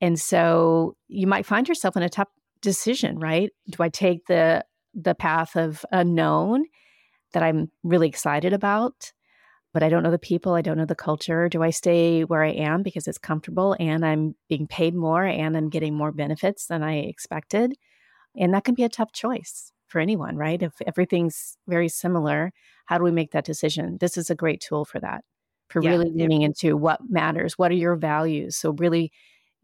And 0.00 0.18
so 0.18 0.94
you 1.08 1.26
might 1.26 1.44
find 1.44 1.66
yourself 1.66 1.96
in 1.96 2.04
a 2.04 2.08
tough 2.08 2.28
decision, 2.62 3.18
right? 3.18 3.50
Do 3.68 3.82
I 3.82 3.88
take 3.88 4.26
the 4.26 4.64
the 4.94 5.16
path 5.16 5.56
of 5.56 5.84
unknown 5.90 6.64
that 7.32 7.42
I'm 7.42 7.72
really 7.82 8.08
excited 8.08 8.52
about, 8.52 9.12
but 9.74 9.82
I 9.82 9.88
don't 9.88 10.04
know 10.04 10.10
the 10.12 10.18
people, 10.20 10.54
I 10.54 10.62
don't 10.62 10.78
know 10.78 10.86
the 10.86 10.94
culture? 10.94 11.48
Do 11.48 11.64
I 11.64 11.70
stay 11.70 12.22
where 12.22 12.44
I 12.44 12.50
am 12.50 12.84
because 12.84 13.08
it's 13.08 13.18
comfortable 13.18 13.76
and 13.80 14.06
I'm 14.06 14.36
being 14.48 14.68
paid 14.68 14.94
more 14.94 15.24
and 15.24 15.56
I'm 15.56 15.68
getting 15.68 15.96
more 15.96 16.12
benefits 16.12 16.66
than 16.66 16.84
I 16.84 16.98
expected? 16.98 17.74
And 18.36 18.54
that 18.54 18.62
can 18.62 18.76
be 18.76 18.84
a 18.84 18.88
tough 18.88 19.12
choice 19.12 19.72
for 19.90 20.00
anyone, 20.00 20.36
right? 20.36 20.62
If 20.62 20.72
everything's 20.86 21.56
very 21.68 21.88
similar, 21.88 22.52
how 22.86 22.98
do 22.98 23.04
we 23.04 23.10
make 23.10 23.32
that 23.32 23.44
decision? 23.44 23.98
This 24.00 24.16
is 24.16 24.30
a 24.30 24.34
great 24.34 24.60
tool 24.60 24.84
for 24.84 25.00
that, 25.00 25.24
for 25.68 25.82
yeah, 25.82 25.90
really 25.90 26.10
leaning 26.10 26.42
into 26.42 26.76
what 26.76 27.00
matters. 27.08 27.58
What 27.58 27.70
are 27.70 27.74
your 27.74 27.96
values? 27.96 28.56
So 28.56 28.72
really 28.72 29.12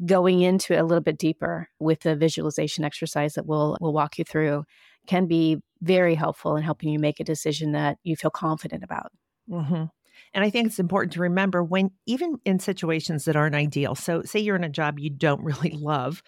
going 0.05 0.43
into 0.43 0.75
it 0.75 0.79
a 0.79 0.85
little 0.85 1.03
bit 1.03 1.19
deeper 1.19 1.69
with 1.79 2.01
the 2.01 2.17
visualization 2.17 2.85
exercise 2.85 3.35
that 3.35 3.47
we'll 3.47 3.79
we'll 3.81 3.95
walk 3.95 4.19
you 4.19 4.25
through 4.25 4.65
can 5.07 5.27
be 5.27 5.59
very 5.81 6.15
helpful 6.15 6.57
in 6.57 6.63
helping 6.63 6.91
you 6.91 6.99
make 6.99 7.21
a 7.21 7.25
decision 7.25 7.73
that 7.73 7.99
you 8.03 8.17
feel 8.17 8.31
confident 8.31 8.85
about. 8.85 9.11
Mm-hmm. 9.49 9.85
And 10.35 10.45
I 10.45 10.51
think 10.51 10.67
it's 10.67 10.79
important 10.79 11.13
to 11.15 11.21
remember 11.21 11.63
when, 11.63 11.91
even 12.07 12.39
in 12.45 12.59
situations 12.59 13.25
that 13.25 13.37
aren't 13.37 13.55
ideal, 13.55 13.95
so 13.95 14.23
say 14.23 14.41
you're 14.41 14.57
in 14.57 14.65
a 14.65 14.69
job 14.69 14.99
you 14.99 15.11
don't 15.11 15.43
really 15.45 15.71
love, 15.71 16.23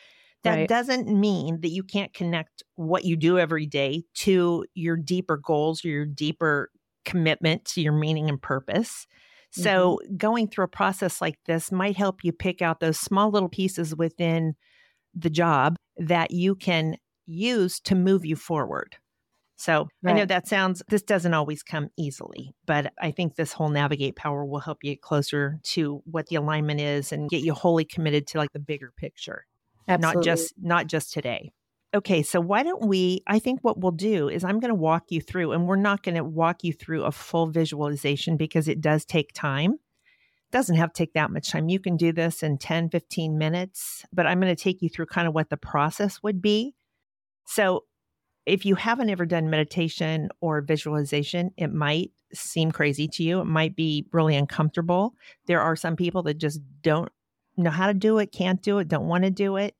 that 0.45 0.55
right. 0.55 0.69
doesn't 0.69 1.09
mean 1.09 1.61
that 1.63 1.71
you 1.71 1.83
can't 1.83 2.13
connect 2.15 2.63
what 2.77 3.05
you 3.05 3.17
do 3.17 3.39
every 3.39 3.67
day 3.67 4.05
to 4.15 4.65
your 4.75 4.97
deeper 4.97 5.37
goals 5.37 5.85
or 5.85 5.89
your 5.89 6.07
deeper 6.07 6.71
commitment 7.05 7.65
to 7.65 7.81
your 7.81 7.93
meaning 7.93 8.29
and 8.29 8.41
purpose. 8.41 9.07
So, 9.51 9.99
mm-hmm. 10.05 10.17
going 10.17 10.49
through 10.49 10.67
a 10.67 10.69
process 10.69 11.21
like 11.21 11.39
this 11.47 11.73
might 11.73 11.97
help 11.97 12.23
you 12.23 12.33
pick 12.33 12.61
out 12.61 12.81
those 12.81 13.01
small 13.01 13.31
little 13.31 13.49
pieces 13.49 13.97
within 13.97 14.55
the 15.15 15.31
job 15.31 15.77
that 15.97 16.31
you 16.31 16.55
can 16.55 16.97
use 17.27 17.81
to 17.81 17.95
move 17.95 18.25
you 18.25 18.37
forward. 18.37 18.97
So, 19.57 19.89
right. 20.03 20.13
I 20.13 20.19
know 20.19 20.25
that 20.27 20.47
sounds, 20.47 20.83
this 20.89 21.03
doesn't 21.03 21.35
always 21.35 21.63
come 21.63 21.89
easily, 21.99 22.55
but 22.67 22.93
I 23.01 23.11
think 23.11 23.35
this 23.35 23.53
whole 23.53 23.71
navigate 23.71 24.15
power 24.15 24.45
will 24.45 24.61
help 24.61 24.79
you 24.83 24.93
get 24.93 25.03
closer 25.03 25.59
to 25.65 26.01
what 26.05 26.27
the 26.27 26.37
alignment 26.37 26.81
is 26.81 27.11
and 27.11 27.29
get 27.29 27.43
you 27.43 27.55
wholly 27.55 27.85
committed 27.85 28.29
to 28.29 28.39
like 28.39 28.53
the 28.53 28.61
bigger 28.61 28.93
picture. 28.97 29.47
Absolutely. 29.89 30.19
not 30.19 30.25
just 30.25 30.55
not 30.61 30.87
just 30.87 31.13
today. 31.13 31.53
Okay, 31.95 32.23
so 32.23 32.39
why 32.39 32.63
don't 32.63 32.87
we? 32.87 33.23
I 33.27 33.39
think 33.39 33.61
what 33.63 33.81
we'll 33.81 33.93
do 33.93 34.29
is 34.29 34.45
I'm 34.45 34.61
going 34.61 34.71
to 34.71 34.75
walk 34.75 35.05
you 35.09 35.23
through, 35.23 35.53
and 35.53 35.67
we're 35.67 35.77
not 35.77 36.03
going 36.03 36.17
to 36.17 36.25
walk 36.25 36.63
you 36.63 36.75
through 36.75 37.05
a 37.05 37.13
full 37.13 37.47
visualization 37.47 38.37
because 38.37 38.69
it 38.69 38.83
does 38.83 39.07
take 39.07 39.33
time. 39.33 39.73
It 39.73 40.53
doesn't 40.53 40.77
have 40.77 40.93
to 40.93 40.99
take 40.99 41.15
that 41.15 41.31
much 41.31 41.51
time. 41.51 41.71
You 41.71 41.81
can 41.81 41.97
do 41.97 42.13
this 42.13 42.43
in 42.43 42.59
10, 42.59 42.91
15 42.91 43.39
minutes, 43.39 44.05
but 44.13 44.27
I'm 44.27 44.39
going 44.39 44.55
to 44.55 44.63
take 44.63 44.83
you 44.83 44.91
through 44.91 45.07
kind 45.07 45.27
of 45.27 45.35
what 45.35 45.49
the 45.49 45.57
process 45.57 46.23
would 46.23 46.43
be. 46.43 46.75
So, 47.47 47.85
if 48.45 48.67
you 48.67 48.75
haven't 48.75 49.11
ever 49.11 49.25
done 49.25 49.49
meditation 49.49 50.29
or 50.41 50.61
visualization, 50.61 51.53
it 51.57 51.73
might 51.73 52.13
seem 52.35 52.71
crazy 52.71 53.09
to 53.09 53.23
you. 53.23 53.41
It 53.41 53.47
might 53.47 53.77
be 53.77 54.07
really 54.13 54.37
uncomfortable. 54.37 55.15
There 55.47 55.61
are 55.61 55.77
some 55.77 55.97
people 55.97 56.23
that 56.25 56.39
just 56.39 56.61
don't 56.83 57.11
know 57.65 57.71
how 57.71 57.87
to 57.87 57.95
do 57.95 58.19
it, 58.19 58.33
can't 58.33 58.63
do 58.63 58.79
it, 58.79 58.89
don't 58.89 59.07
want 59.07 59.25
to 59.25 59.31
do 59.31 59.57
it 59.57 59.75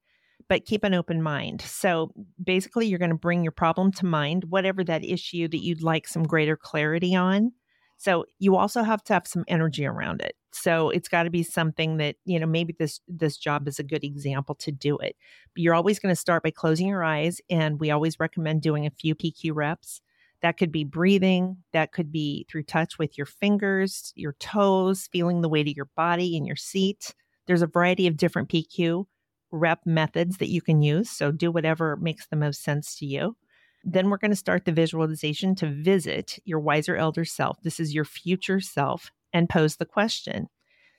but 0.49 0.65
keep 0.65 0.83
an 0.83 0.95
open 0.95 1.23
mind. 1.23 1.61
So 1.61 2.11
basically, 2.43 2.87
you're 2.87 2.99
going 2.99 3.11
to 3.11 3.17
bring 3.17 3.43
your 3.43 3.53
problem 3.53 3.93
to 3.93 4.07
mind, 4.07 4.45
whatever 4.45 4.83
that 4.85 5.05
issue 5.05 5.47
that 5.49 5.63
you'd 5.63 5.83
like 5.83 6.09
some 6.09 6.23
greater 6.23 6.57
clarity 6.57 7.15
on. 7.15 7.53
So 7.99 8.25
you 8.39 8.57
also 8.57 8.83
have 8.83 9.03
to 9.05 9.13
have 9.13 9.27
some 9.27 9.45
energy 9.49 9.85
around 9.85 10.23
it. 10.23 10.37
So 10.53 10.89
it's 10.91 11.09
got 11.09 11.25
to 11.25 11.31
be 11.31 11.43
something 11.43 11.97
that, 11.99 12.17
you 12.25 12.39
know, 12.39 12.47
maybe 12.47 12.75
this 12.79 13.01
this 13.09 13.37
job 13.37 13.69
is 13.69 13.79
a 13.79 13.85
good 13.85 14.05
example 14.05 14.55
to 14.57 14.73
do 14.73 14.97
it. 14.99 15.17
But 15.55 15.63
you're 15.63 15.75
always 15.75 15.99
going 15.99 16.15
to 16.15 16.21
start 16.21 16.43
by 16.45 16.51
closing 16.51 16.87
your 16.87 17.05
eyes 17.05 17.41
and 17.51 17.81
we 17.81 17.91
always 17.91 18.21
recommend 18.21 18.63
doing 18.63 18.87
a 18.87 18.91
few 18.91 19.15
PQ 19.15 19.53
reps. 19.55 20.01
That 20.41 20.57
could 20.57 20.71
be 20.71 20.85
breathing, 20.85 21.57
that 21.73 21.91
could 21.91 22.13
be 22.13 22.47
through 22.49 22.63
touch 22.63 22.99
with 22.99 23.19
your 23.19 23.27
fingers, 23.27 24.13
your 24.15 24.35
toes, 24.39 25.09
feeling 25.11 25.41
the 25.41 25.49
weight 25.49 25.69
of 25.69 25.77
your 25.77 25.91
body 25.97 26.37
in 26.37 26.47
your 26.47 26.57
seat. 26.57 27.13
There's 27.49 27.63
a 27.63 27.67
variety 27.67 28.07
of 28.07 28.17
different 28.17 28.49
PQ 28.49 29.07
rep 29.51 29.81
methods 29.85 30.37
that 30.37 30.51
you 30.51 30.61
can 30.61 30.83
use. 30.83 31.11
So 31.11 31.33
do 31.33 31.51
whatever 31.51 31.97
makes 31.97 32.27
the 32.27 32.37
most 32.37 32.63
sense 32.63 32.97
to 32.99 33.07
you. 33.07 33.37
Then 33.83 34.11
we're 34.11 34.19
going 34.19 34.31
to 34.31 34.37
start 34.37 34.65
the 34.65 34.73
visualization 34.73 35.55
to 35.57 35.67
visit 35.67 36.39
your 36.45 36.61
wiser 36.61 36.97
elder 36.97 37.25
self. 37.25 37.61
This 37.63 37.81
is 37.81 37.95
your 37.95 38.05
future 38.05 38.61
self 38.61 39.11
and 39.33 39.49
pose 39.49 39.77
the 39.77 39.87
question. 39.87 40.49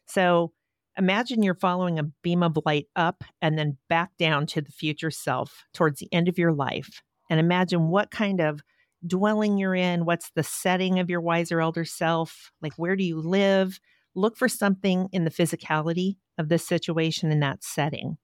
So 0.08 0.52
imagine 0.98 1.44
you're 1.44 1.54
following 1.54 2.00
a 2.00 2.04
beam 2.24 2.42
of 2.42 2.58
light 2.66 2.88
up 2.96 3.24
and 3.42 3.58
then 3.58 3.78
back 3.88 4.18
down 4.18 4.48
to 4.48 4.62
the 4.62 4.72
future 4.72 5.12
self 5.12 5.66
towards 5.74 6.00
the 6.00 6.12
end 6.12 6.28
of 6.28 6.40
your 6.40 6.52
life. 6.52 7.02
And 7.30 7.40
imagine 7.40 7.90
what 7.90 8.10
kind 8.10 8.42
of 8.42 8.62
dwelling 9.06 9.58
you're 9.58 9.76
in, 9.76 10.06
what's 10.06 10.32
the 10.32 10.44
setting 10.44 11.00
of 11.00 11.10
your 11.10 11.22
wiser 11.22 11.62
elder 11.62 11.86
self, 11.86 12.52
like 12.62 12.74
where 12.76 12.96
do 12.96 13.04
you 13.04 13.22
live? 13.22 13.80
Look 14.16 14.36
for 14.36 14.50
something 14.50 15.08
in 15.12 15.24
the 15.24 15.32
physicality 15.32 16.18
of 16.40 16.50
this 16.50 16.66
situation 16.66 17.32
in 17.32 17.42
that 17.42 17.64
setting. 17.64 18.18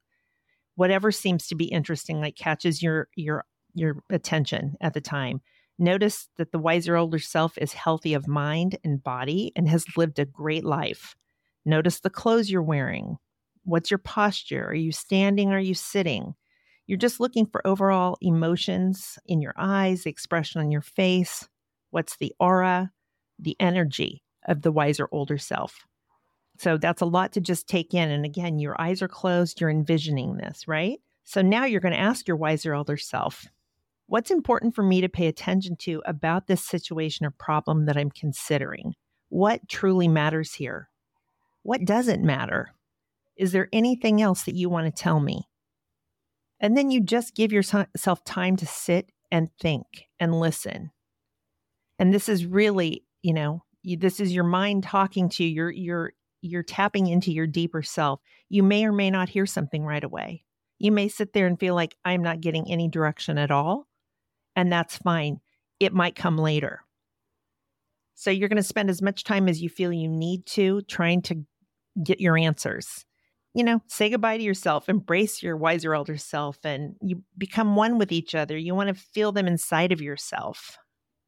Whatever 0.76 1.12
seems 1.12 1.48
to 1.48 1.56
be 1.56 1.66
interesting 1.66 2.20
like 2.20 2.36
catches 2.36 2.82
your 2.82 3.10
your 3.16 3.46
your 3.76 4.02
attention 4.10 4.76
at 4.82 4.94
the 4.94 5.02
time. 5.02 5.42
Notice 5.78 6.30
that 6.38 6.52
the 6.52 6.60
wiser 6.60 6.96
older 6.96 7.20
self 7.20 7.58
is 7.58 7.74
healthy 7.74 8.14
of 8.14 8.28
mind 8.28 8.78
and 8.84 9.04
body 9.04 9.52
and 9.56 9.68
has 9.68 9.86
lived 9.98 10.18
a 10.18 10.26
great 10.26 10.64
life. 10.64 11.16
Notice 11.66 12.00
the 12.00 12.10
clothes 12.10 12.50
you're 12.50 12.64
wearing. 12.64 13.18
What's 13.64 13.92
your 13.92 13.98
posture? 13.98 14.66
Are 14.66 14.76
you 14.76 14.94
standing? 14.94 15.52
Are 15.52 15.60
you 15.60 15.74
sitting? 15.74 16.36
You're 16.88 16.98
just 16.98 17.20
looking 17.20 17.46
for 17.48 17.66
overall 17.68 18.18
emotions 18.22 19.20
in 19.26 19.42
your 19.42 19.56
eyes 19.58 20.04
the 20.04 20.10
expression 20.10 20.62
on 20.62 20.72
your 20.72 20.82
face. 20.82 21.48
What's 21.90 22.16
the 22.18 22.34
aura? 22.40 22.92
The 23.40 23.58
energy 23.60 24.24
of 24.48 24.62
the 24.62 24.72
wiser 24.72 25.10
older 25.12 25.38
self 25.38 25.86
so 26.58 26.78
that's 26.78 27.02
a 27.02 27.06
lot 27.06 27.34
to 27.34 27.42
just 27.42 27.68
take 27.68 27.94
in. 27.94 28.10
And 28.10 28.26
again, 28.26 28.60
your 28.60 28.80
eyes 28.80 29.02
are 29.02 29.08
closed, 29.08 29.60
you're 29.60 29.70
envisioning 29.70 30.38
this, 30.38 30.68
right? 30.68 31.00
So 31.24 31.42
now 31.42 31.66
you're 31.66 31.82
going 31.82 31.94
to 31.94 32.00
ask 32.00 32.28
your 32.28 32.38
wiser 32.38 32.74
older 32.74 32.98
self, 32.98 33.46
what's 34.08 34.32
important 34.32 34.76
for 34.76 34.84
me 34.84 35.02
to 35.02 35.10
pay 35.10 35.28
attention 35.28 35.76
to 35.78 36.02
about 36.06 36.48
this 36.48 36.64
situation 36.64 37.26
or 37.26 37.32
problem 37.32 37.86
that 37.86 37.98
I'm 37.98 38.12
considering? 38.12 38.94
What 39.30 39.68
truly 39.68 40.08
matters 40.08 40.54
here? 40.54 40.90
What 41.64 41.84
doesn't 41.84 42.24
matter? 42.24 42.70
Is 43.36 43.52
there 43.52 43.70
anything 43.74 44.22
else 44.22 44.44
that 44.44 44.56
you 44.56 44.70
want 44.70 44.86
to 44.86 45.04
tell 45.04 45.20
me? 45.20 45.50
And 46.60 46.78
then 46.78 46.92
you 46.92 47.02
just 47.02 47.36
give 47.36 47.52
yourself 47.52 48.24
time 48.24 48.56
to 48.58 48.66
sit 48.66 49.12
and 49.32 49.50
think 49.60 49.86
and 50.20 50.40
listen. 50.40 50.92
And 52.00 52.14
this 52.14 52.30
is 52.30 52.46
really, 52.46 53.04
you 53.24 53.34
know, 53.34 53.64
you, 53.82 53.98
this 53.98 54.20
is 54.20 54.34
your 54.34 54.44
mind 54.44 54.84
talking 54.84 55.28
to 55.30 55.44
you. 55.44 55.50
You're, 55.50 55.72
you're 55.72 56.14
you're 56.46 56.64
tapping 56.64 57.08
into 57.08 57.32
your 57.32 57.48
deeper 57.48 57.84
self. 57.84 58.22
You 58.50 58.64
may 58.64 58.86
or 58.86 58.92
may 58.92 59.10
not 59.10 59.30
hear 59.30 59.46
something 59.46 59.84
right 59.84 60.04
away. 60.04 60.44
You 60.78 60.92
may 60.92 61.08
sit 61.08 61.34
there 61.34 61.48
and 61.48 61.60
feel 61.60 61.76
like 61.76 61.96
I'm 62.04 62.22
not 62.22 62.42
getting 62.42 62.70
any 62.70 62.88
direction 62.88 63.38
at 63.38 63.52
all, 63.52 63.88
and 64.56 64.72
that's 64.72 64.98
fine. 64.98 65.40
It 65.80 65.94
might 65.94 66.16
come 66.16 66.38
later. 66.38 66.82
So 68.16 68.32
you're 68.32 68.50
going 68.50 68.58
to 68.58 68.64
spend 68.64 68.90
as 68.90 69.02
much 69.02 69.24
time 69.24 69.50
as 69.50 69.62
you 69.62 69.70
feel 69.70 69.92
you 69.92 70.08
need 70.08 70.46
to 70.48 70.82
trying 70.84 71.22
to 71.24 71.44
get 72.02 72.22
your 72.22 72.38
answers. 72.38 73.06
You 73.54 73.64
know, 73.64 73.82
say 73.88 74.10
goodbye 74.10 74.38
to 74.38 74.44
yourself, 74.44 74.90
embrace 74.90 75.42
your 75.42 75.56
wiser 75.56 75.94
elder 75.94 76.18
self, 76.18 76.58
and 76.66 76.96
you 77.02 77.24
become 77.38 77.76
one 77.76 77.98
with 77.98 78.12
each 78.12 78.36
other. 78.36 78.58
You 78.58 78.76
want 78.76 78.90
to 78.90 78.94
feel 78.96 79.32
them 79.32 79.48
inside 79.48 79.92
of 79.92 80.02
yourself. 80.02 80.78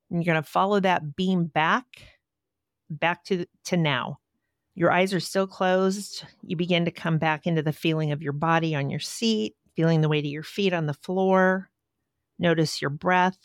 And 0.09 0.23
you're 0.23 0.33
going 0.33 0.43
to 0.43 0.49
follow 0.49 0.79
that 0.81 1.15
beam 1.15 1.45
back, 1.45 1.85
back 2.89 3.23
to, 3.25 3.45
to 3.65 3.77
now. 3.77 4.19
Your 4.77 4.91
eyes 4.91 5.11
are 5.11 5.19
still 5.19 5.47
closed. 5.47 6.23
You 6.43 6.55
begin 6.55 6.85
to 6.85 6.91
come 6.91 7.17
back 7.17 7.47
into 7.47 7.63
the 7.63 7.73
feeling 7.73 8.11
of 8.11 8.21
your 8.21 8.31
body 8.31 8.75
on 8.75 8.91
your 8.91 8.99
seat, 8.99 9.55
feeling 9.75 10.01
the 10.01 10.07
weight 10.07 10.23
of 10.23 10.31
your 10.31 10.43
feet 10.43 10.71
on 10.71 10.85
the 10.85 10.93
floor. 10.93 11.71
Notice 12.37 12.79
your 12.79 12.91
breath. 12.91 13.39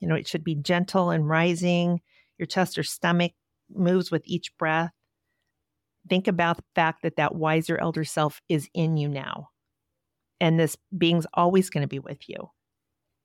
You 0.00 0.08
know, 0.08 0.14
it 0.14 0.26
should 0.26 0.42
be 0.42 0.54
gentle 0.54 1.10
and 1.10 1.28
rising. 1.28 2.00
Your 2.38 2.46
chest 2.46 2.78
or 2.78 2.84
stomach 2.84 3.32
moves 3.68 4.10
with 4.10 4.22
each 4.24 4.56
breath. 4.56 4.92
Think 6.08 6.26
about 6.26 6.56
the 6.56 6.64
fact 6.74 7.02
that 7.02 7.16
that 7.16 7.34
wiser 7.34 7.76
elder 7.76 8.04
self 8.04 8.40
is 8.48 8.66
in 8.72 8.96
you 8.96 9.10
now. 9.10 9.50
And 10.40 10.58
this 10.58 10.74
being's 10.96 11.26
always 11.34 11.68
going 11.68 11.82
to 11.82 11.86
be 11.86 11.98
with 11.98 12.30
you. 12.30 12.48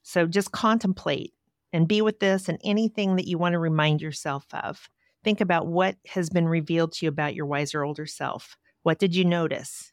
So 0.03 0.27
just 0.27 0.51
contemplate 0.51 1.31
and 1.71 1.87
be 1.87 2.01
with 2.01 2.19
this 2.19 2.49
and 2.49 2.59
anything 2.61 3.15
that 3.15 3.27
you 3.27 3.37
want 3.37 3.53
to 3.53 3.59
remind 3.59 4.01
yourself 4.01 4.45
of. 4.51 4.89
Think 5.23 5.41
about 5.41 5.67
what 5.67 5.95
has 6.07 6.29
been 6.29 6.47
revealed 6.47 6.93
to 6.93 7.05
you 7.05 7.09
about 7.09 7.35
your 7.35 7.45
wiser 7.45 7.83
older 7.83 8.05
self. 8.05 8.57
What 8.83 8.99
did 8.99 9.15
you 9.15 9.25
notice? 9.25 9.91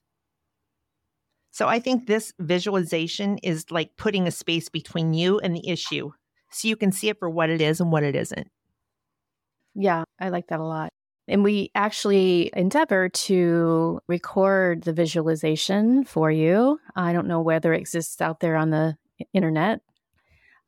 So 1.51 1.67
I 1.67 1.81
think 1.81 2.07
this 2.07 2.33
visualization 2.39 3.39
is 3.39 3.71
like 3.71 3.97
putting 3.97 4.27
a 4.27 4.31
space 4.31 4.69
between 4.69 5.13
you 5.13 5.39
and 5.39 5.55
the 5.55 5.69
issue 5.69 6.13
so 6.51 6.69
you 6.69 6.77
can 6.77 6.93
see 6.93 7.09
it 7.09 7.19
for 7.19 7.29
what 7.29 7.51
it 7.51 7.61
is 7.61 7.81
and 7.81 7.93
what 7.93 8.03
it 8.03 8.15
isn't. 8.15 8.49
Yeah, 9.75 10.05
I 10.19 10.31
like 10.31 10.49
that 10.49 10.61
a 10.61 10.65
lot. 10.65 10.91
And 11.27 11.45
we 11.45 11.71
actually 11.75 12.51
endeavor 12.57 13.11
to 13.11 14.01
record 14.09 14.83
the 14.83 14.95
visualization 14.95 16.05
for 16.05 16.31
you. 16.31 16.81
I 16.97 17.13
don't 17.13 17.29
know 17.29 17.43
whether 17.43 17.75
it 17.75 17.81
exists 17.81 18.21
out 18.23 18.41
there 18.41 18.57
on 18.57 18.71
the 18.71 18.97
internet, 19.35 19.81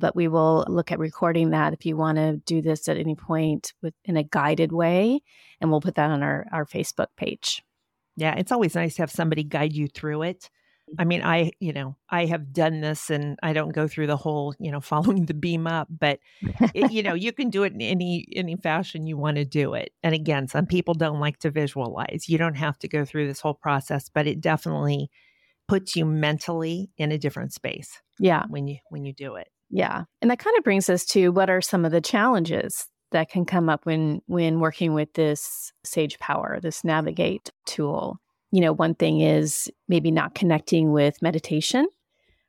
but 0.00 0.16
we 0.16 0.26
will 0.26 0.64
look 0.68 0.90
at 0.90 0.98
recording 0.98 1.50
that 1.50 1.72
if 1.72 1.86
you 1.86 1.96
want 1.96 2.16
to 2.16 2.38
do 2.38 2.60
this 2.62 2.88
at 2.88 2.96
any 2.96 3.14
point 3.14 3.74
with 3.82 3.94
in 4.04 4.16
a 4.16 4.24
guided 4.24 4.72
way 4.72 5.20
and 5.60 5.70
we'll 5.70 5.80
put 5.80 5.94
that 5.94 6.10
on 6.10 6.22
our, 6.22 6.46
our 6.50 6.64
facebook 6.64 7.08
page. 7.16 7.62
Yeah 8.16 8.34
it's 8.34 8.50
always 8.50 8.74
nice 8.74 8.96
to 8.96 9.02
have 9.02 9.10
somebody 9.10 9.44
guide 9.44 9.74
you 9.74 9.86
through 9.86 10.22
it. 10.22 10.50
I 10.98 11.04
mean 11.04 11.22
i 11.22 11.52
you 11.60 11.72
know 11.72 11.96
i 12.08 12.24
have 12.24 12.52
done 12.52 12.80
this 12.80 13.10
and 13.10 13.38
i 13.44 13.52
don't 13.52 13.72
go 13.72 13.86
through 13.86 14.08
the 14.08 14.16
whole 14.16 14.56
you 14.58 14.72
know 14.72 14.80
following 14.92 15.26
the 15.26 15.34
beam 15.34 15.68
up 15.68 15.86
but 15.88 16.18
it, 16.74 16.90
you 16.90 17.04
know 17.04 17.14
you 17.26 17.32
can 17.32 17.48
do 17.48 17.62
it 17.62 17.72
in 17.72 17.80
any 17.80 18.26
any 18.34 18.56
fashion 18.56 19.06
you 19.06 19.16
want 19.16 19.36
to 19.36 19.44
do 19.44 19.74
it. 19.74 19.92
And 20.02 20.14
again 20.14 20.48
some 20.48 20.66
people 20.66 20.94
don't 20.94 21.20
like 21.20 21.38
to 21.40 21.50
visualize. 21.50 22.28
You 22.28 22.38
don't 22.38 22.56
have 22.56 22.78
to 22.80 22.88
go 22.88 23.04
through 23.04 23.28
this 23.28 23.40
whole 23.40 23.54
process 23.54 24.08
but 24.08 24.26
it 24.26 24.40
definitely 24.40 25.10
puts 25.68 25.94
you 25.94 26.04
mentally 26.04 26.90
in 26.96 27.12
a 27.12 27.18
different 27.18 27.52
space 27.52 28.02
yeah. 28.18 28.44
when 28.48 28.66
you 28.66 28.78
when 28.88 29.04
you 29.04 29.12
do 29.12 29.36
it 29.36 29.46
yeah. 29.70 30.04
And 30.20 30.30
that 30.30 30.38
kind 30.38 30.56
of 30.58 30.64
brings 30.64 30.90
us 30.90 31.04
to 31.06 31.30
what 31.30 31.48
are 31.48 31.60
some 31.60 31.84
of 31.84 31.92
the 31.92 32.00
challenges 32.00 32.86
that 33.12 33.30
can 33.30 33.44
come 33.44 33.68
up 33.68 33.86
when 33.86 34.20
when 34.26 34.60
working 34.60 34.94
with 34.94 35.12
this 35.14 35.72
sage 35.84 36.18
power, 36.18 36.58
this 36.60 36.84
navigate 36.84 37.50
tool. 37.66 38.20
You 38.52 38.60
know, 38.60 38.72
one 38.72 38.94
thing 38.94 39.20
is 39.20 39.70
maybe 39.88 40.10
not 40.10 40.34
connecting 40.34 40.92
with 40.92 41.22
meditation, 41.22 41.86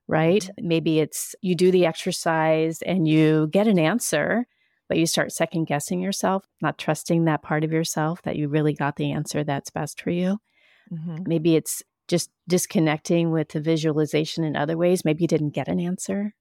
right? 0.07 0.41
Mm-hmm. 0.41 0.67
Maybe 0.67 0.99
it's 0.99 1.35
you 1.41 1.55
do 1.55 1.71
the 1.71 1.85
exercise 1.85 2.81
and 2.81 3.07
you 3.07 3.47
get 3.51 3.67
an 3.67 3.77
answer, 3.77 4.47
but 4.89 4.97
you 4.97 5.05
start 5.05 5.31
second 5.31 5.65
guessing 5.65 6.01
yourself, 6.01 6.43
not 6.61 6.79
trusting 6.79 7.25
that 7.25 7.43
part 7.43 7.63
of 7.63 7.71
yourself 7.71 8.21
that 8.23 8.35
you 8.35 8.47
really 8.47 8.73
got 8.73 8.95
the 8.95 9.11
answer 9.11 9.43
that's 9.43 9.69
best 9.69 10.01
for 10.01 10.09
you. 10.09 10.39
Mm-hmm. 10.91 11.23
Maybe 11.27 11.55
it's 11.55 11.83
just 12.07 12.31
disconnecting 12.47 13.31
with 13.31 13.49
the 13.49 13.61
visualization 13.61 14.43
in 14.43 14.55
other 14.55 14.77
ways. 14.77 15.05
Maybe 15.05 15.23
you 15.23 15.27
didn't 15.27 15.51
get 15.51 15.67
an 15.67 15.79
answer 15.79 16.33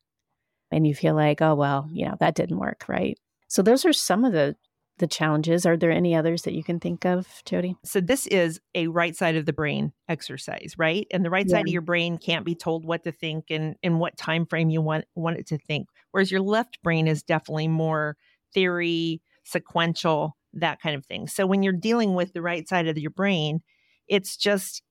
and 0.70 0.86
you 0.86 0.94
feel 0.94 1.14
like, 1.14 1.42
oh, 1.42 1.54
well, 1.54 1.88
you 1.92 2.06
know, 2.06 2.16
that 2.20 2.34
didn't 2.34 2.58
work, 2.58 2.84
right? 2.88 3.18
So 3.48 3.62
those 3.62 3.84
are 3.84 3.92
some 3.92 4.24
of 4.24 4.32
the 4.32 4.56
the 4.98 5.06
challenges. 5.06 5.64
Are 5.66 5.78
there 5.78 5.90
any 5.90 6.14
others 6.14 6.42
that 6.42 6.52
you 6.52 6.62
can 6.62 6.78
think 6.78 7.04
of, 7.04 7.42
Jody? 7.46 7.74
So 7.84 8.00
this 8.00 8.26
is 8.26 8.60
a 8.74 8.86
right 8.88 9.16
side 9.16 9.34
of 9.34 9.46
the 9.46 9.52
brain 9.52 9.92
exercise, 10.08 10.74
right? 10.76 11.06
And 11.10 11.24
the 11.24 11.30
right 11.30 11.46
yeah. 11.48 11.56
side 11.56 11.66
of 11.66 11.72
your 11.72 11.82
brain 11.82 12.18
can't 12.18 12.44
be 12.44 12.54
told 12.54 12.84
what 12.84 13.02
to 13.04 13.12
think 13.12 13.46
and 13.50 13.76
in 13.82 13.98
what 13.98 14.16
time 14.16 14.46
frame 14.46 14.70
you 14.70 14.82
want 14.82 15.06
want 15.14 15.38
it 15.38 15.46
to 15.48 15.58
think. 15.58 15.88
Whereas 16.12 16.30
your 16.30 16.42
left 16.42 16.82
brain 16.82 17.08
is 17.08 17.22
definitely 17.22 17.68
more 17.68 18.16
theory, 18.52 19.22
sequential, 19.44 20.36
that 20.52 20.80
kind 20.80 20.94
of 20.94 21.06
thing. 21.06 21.26
So 21.28 21.46
when 21.46 21.62
you're 21.62 21.72
dealing 21.72 22.14
with 22.14 22.32
the 22.32 22.42
right 22.42 22.68
side 22.68 22.86
of 22.86 22.98
your 22.98 23.10
brain, 23.10 23.62
it's 24.06 24.36
just 24.36 24.82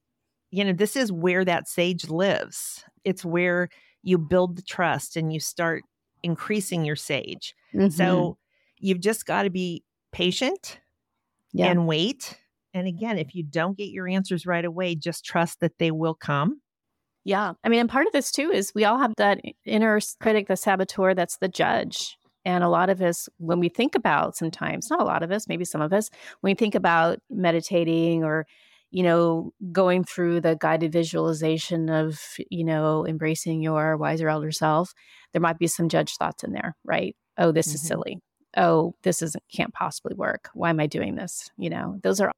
you 0.51 0.65
know, 0.65 0.73
this 0.73 0.95
is 0.95 1.11
where 1.11 1.45
that 1.45 1.67
sage 1.67 2.09
lives. 2.09 2.83
It's 3.03 3.23
where 3.23 3.69
you 4.03 4.17
build 4.17 4.55
the 4.55 4.61
trust 4.61 5.17
and 5.17 5.33
you 5.33 5.39
start 5.39 5.83
increasing 6.23 6.85
your 6.85 6.95
sage. 6.95 7.55
Mm-hmm. 7.73 7.89
So 7.89 8.37
you've 8.79 9.01
just 9.01 9.25
got 9.25 9.43
to 9.43 9.49
be 9.49 9.83
patient 10.11 10.79
yeah. 11.53 11.67
and 11.67 11.87
wait. 11.87 12.37
And 12.73 12.87
again, 12.87 13.17
if 13.17 13.35
you 13.35 13.43
don't 13.43 13.77
get 13.77 13.89
your 13.89 14.07
answers 14.07 14.45
right 14.45 14.65
away, 14.65 14.95
just 14.95 15.25
trust 15.25 15.59
that 15.59 15.77
they 15.79 15.91
will 15.91 16.13
come. 16.13 16.61
Yeah. 17.25 17.53
I 17.63 17.69
mean, 17.69 17.81
and 17.81 17.89
part 17.89 18.07
of 18.07 18.13
this 18.13 18.31
too 18.31 18.51
is 18.51 18.71
we 18.73 18.85
all 18.85 18.97
have 18.97 19.13
that 19.17 19.41
inner 19.65 19.99
critic, 20.19 20.47
the 20.47 20.55
saboteur, 20.55 21.13
that's 21.13 21.37
the 21.37 21.47
judge. 21.47 22.17
And 22.45 22.63
a 22.63 22.69
lot 22.69 22.89
of 22.89 23.01
us, 23.01 23.27
when 23.37 23.59
we 23.59 23.69
think 23.69 23.95
about 23.95 24.35
sometimes, 24.35 24.89
not 24.89 25.01
a 25.01 25.05
lot 25.05 25.23
of 25.23 25.31
us, 25.31 25.47
maybe 25.47 25.65
some 25.65 25.81
of 25.81 25.91
us, 25.91 26.09
when 26.39 26.51
we 26.51 26.55
think 26.55 26.73
about 26.73 27.19
meditating 27.29 28.23
or 28.23 28.47
you 28.91 29.03
know, 29.03 29.51
going 29.71 30.03
through 30.03 30.41
the 30.41 30.57
guided 30.59 30.91
visualization 30.91 31.89
of, 31.89 32.19
you 32.49 32.63
know, 32.63 33.05
embracing 33.05 33.61
your 33.61 33.97
wiser 33.97 34.29
elder 34.29 34.51
self, 34.51 34.93
there 35.31 35.41
might 35.41 35.59
be 35.59 35.67
some 35.67 35.89
judge 35.89 36.15
thoughts 36.17 36.43
in 36.43 36.53
there, 36.53 36.75
right? 36.83 37.15
Oh, 37.37 37.51
this 37.51 37.67
mm-hmm. 37.67 37.75
is 37.75 37.81
silly. 37.81 38.19
Oh, 38.57 38.95
this 39.03 39.21
isn't 39.21 39.43
can't 39.53 39.73
possibly 39.73 40.15
work. 40.15 40.49
Why 40.53 40.71
am 40.71 40.79
I 40.79 40.87
doing 40.87 41.15
this? 41.15 41.51
You 41.57 41.69
know, 41.69 41.99
those 42.01 42.19
are 42.19 42.31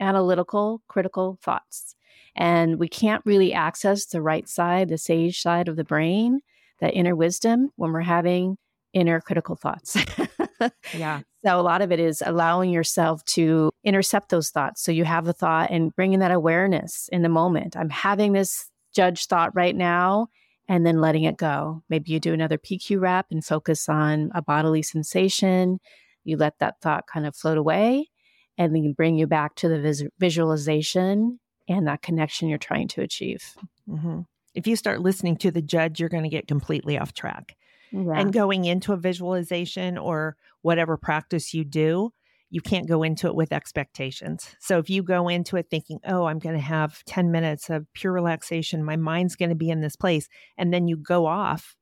analytical, 0.00 0.82
critical 0.88 1.38
thoughts. 1.42 1.96
And 2.36 2.78
we 2.78 2.88
can't 2.88 3.22
really 3.24 3.52
access 3.52 4.06
the 4.06 4.22
right 4.22 4.48
side, 4.48 4.88
the 4.88 4.98
sage 4.98 5.40
side 5.40 5.68
of 5.68 5.76
the 5.76 5.84
brain, 5.84 6.40
that 6.80 6.94
inner 6.94 7.16
wisdom 7.16 7.70
when 7.76 7.92
we're 7.92 8.02
having 8.02 8.58
inner 8.92 9.20
critical 9.20 9.56
thoughts. 9.56 9.96
yeah. 10.94 11.20
So 11.46 11.60
a 11.60 11.62
lot 11.62 11.80
of 11.80 11.92
it 11.92 12.00
is 12.00 12.24
allowing 12.26 12.70
yourself 12.70 13.24
to 13.26 13.70
intercept 13.84 14.30
those 14.30 14.50
thoughts. 14.50 14.82
So 14.82 14.90
you 14.90 15.04
have 15.04 15.28
a 15.28 15.32
thought 15.32 15.70
and 15.70 15.94
bringing 15.94 16.18
that 16.18 16.32
awareness 16.32 17.08
in 17.12 17.22
the 17.22 17.28
moment. 17.28 17.76
I'm 17.76 17.88
having 17.88 18.32
this 18.32 18.68
judge 18.92 19.26
thought 19.26 19.54
right 19.54 19.76
now 19.76 20.26
and 20.68 20.84
then 20.84 21.00
letting 21.00 21.22
it 21.22 21.36
go. 21.36 21.84
Maybe 21.88 22.10
you 22.10 22.18
do 22.18 22.32
another 22.32 22.58
PQ 22.58 23.00
rep 23.00 23.26
and 23.30 23.44
focus 23.44 23.88
on 23.88 24.32
a 24.34 24.42
bodily 24.42 24.82
sensation. 24.82 25.78
You 26.24 26.36
let 26.36 26.58
that 26.58 26.80
thought 26.82 27.06
kind 27.06 27.26
of 27.26 27.36
float 27.36 27.58
away 27.58 28.10
and 28.58 28.74
then 28.74 28.92
bring 28.92 29.16
you 29.16 29.28
back 29.28 29.54
to 29.56 29.68
the 29.68 29.80
vis- 29.80 30.02
visualization 30.18 31.38
and 31.68 31.86
that 31.86 32.02
connection 32.02 32.48
you're 32.48 32.58
trying 32.58 32.88
to 32.88 33.02
achieve. 33.02 33.54
Mm-hmm. 33.88 34.22
If 34.56 34.66
you 34.66 34.74
start 34.74 35.00
listening 35.00 35.36
to 35.36 35.52
the 35.52 35.62
judge, 35.62 36.00
you're 36.00 36.08
going 36.08 36.24
to 36.24 36.28
get 36.28 36.48
completely 36.48 36.98
off 36.98 37.12
track. 37.12 37.54
Yeah. 37.92 38.18
And 38.18 38.32
going 38.32 38.64
into 38.64 38.92
a 38.92 38.96
visualization 38.96 39.98
or 39.98 40.36
whatever 40.62 40.96
practice 40.96 41.54
you 41.54 41.64
do, 41.64 42.10
you 42.50 42.60
can't 42.60 42.88
go 42.88 43.02
into 43.02 43.26
it 43.26 43.34
with 43.34 43.52
expectations. 43.52 44.54
So 44.60 44.78
if 44.78 44.88
you 44.88 45.02
go 45.02 45.28
into 45.28 45.56
it 45.56 45.66
thinking, 45.70 45.98
oh, 46.06 46.26
I'm 46.26 46.38
going 46.38 46.54
to 46.54 46.60
have 46.60 47.04
10 47.04 47.30
minutes 47.30 47.70
of 47.70 47.86
pure 47.92 48.12
relaxation, 48.12 48.84
my 48.84 48.96
mind's 48.96 49.36
going 49.36 49.48
to 49.48 49.56
be 49.56 49.70
in 49.70 49.80
this 49.80 49.96
place, 49.96 50.28
and 50.56 50.72
then 50.72 50.86
you 50.86 50.96
go 50.96 51.26
off, 51.26 51.76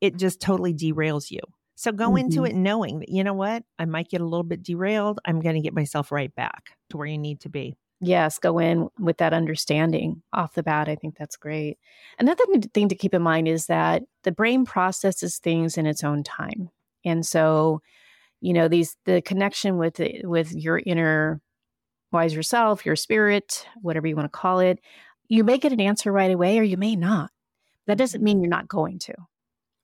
it 0.00 0.16
just 0.16 0.40
totally 0.40 0.74
derails 0.74 1.30
you. 1.30 1.40
So 1.76 1.92
go 1.92 2.08
mm-hmm. 2.08 2.18
into 2.18 2.44
it 2.44 2.54
knowing 2.54 3.00
that, 3.00 3.08
you 3.08 3.24
know 3.24 3.32
what, 3.32 3.62
I 3.78 3.84
might 3.84 4.08
get 4.08 4.20
a 4.20 4.26
little 4.26 4.44
bit 4.44 4.62
derailed. 4.62 5.20
I'm 5.24 5.40
going 5.40 5.54
to 5.54 5.60
get 5.60 5.74
myself 5.74 6.12
right 6.12 6.34
back 6.34 6.76
to 6.90 6.96
where 6.96 7.06
you 7.06 7.18
need 7.18 7.40
to 7.40 7.48
be. 7.48 7.76
Yes, 8.04 8.40
go 8.40 8.58
in 8.58 8.88
with 8.98 9.18
that 9.18 9.32
understanding 9.32 10.22
off 10.32 10.54
the 10.54 10.64
bat. 10.64 10.88
I 10.88 10.96
think 10.96 11.16
that's 11.16 11.36
great. 11.36 11.78
Another 12.18 12.44
thing 12.74 12.88
to 12.88 12.96
keep 12.96 13.14
in 13.14 13.22
mind 13.22 13.46
is 13.46 13.66
that 13.66 14.02
the 14.24 14.32
brain 14.32 14.64
processes 14.64 15.38
things 15.38 15.78
in 15.78 15.86
its 15.86 16.02
own 16.02 16.24
time. 16.24 16.68
And 17.04 17.24
so, 17.24 17.80
you 18.40 18.54
know, 18.54 18.66
these 18.66 18.96
the 19.04 19.22
connection 19.22 19.78
with 19.78 20.00
with 20.24 20.52
your 20.52 20.80
inner 20.84 21.40
wiser 22.10 22.42
self, 22.42 22.84
your 22.84 22.96
spirit, 22.96 23.68
whatever 23.82 24.08
you 24.08 24.16
want 24.16 24.30
to 24.30 24.36
call 24.36 24.58
it, 24.58 24.80
you 25.28 25.44
may 25.44 25.56
get 25.56 25.72
an 25.72 25.80
answer 25.80 26.10
right 26.10 26.32
away 26.32 26.58
or 26.58 26.64
you 26.64 26.76
may 26.76 26.96
not. 26.96 27.30
That 27.86 27.98
doesn't 27.98 28.18
mm-hmm. 28.18 28.24
mean 28.24 28.40
you're 28.42 28.50
not 28.50 28.66
going 28.66 28.98
to. 29.00 29.14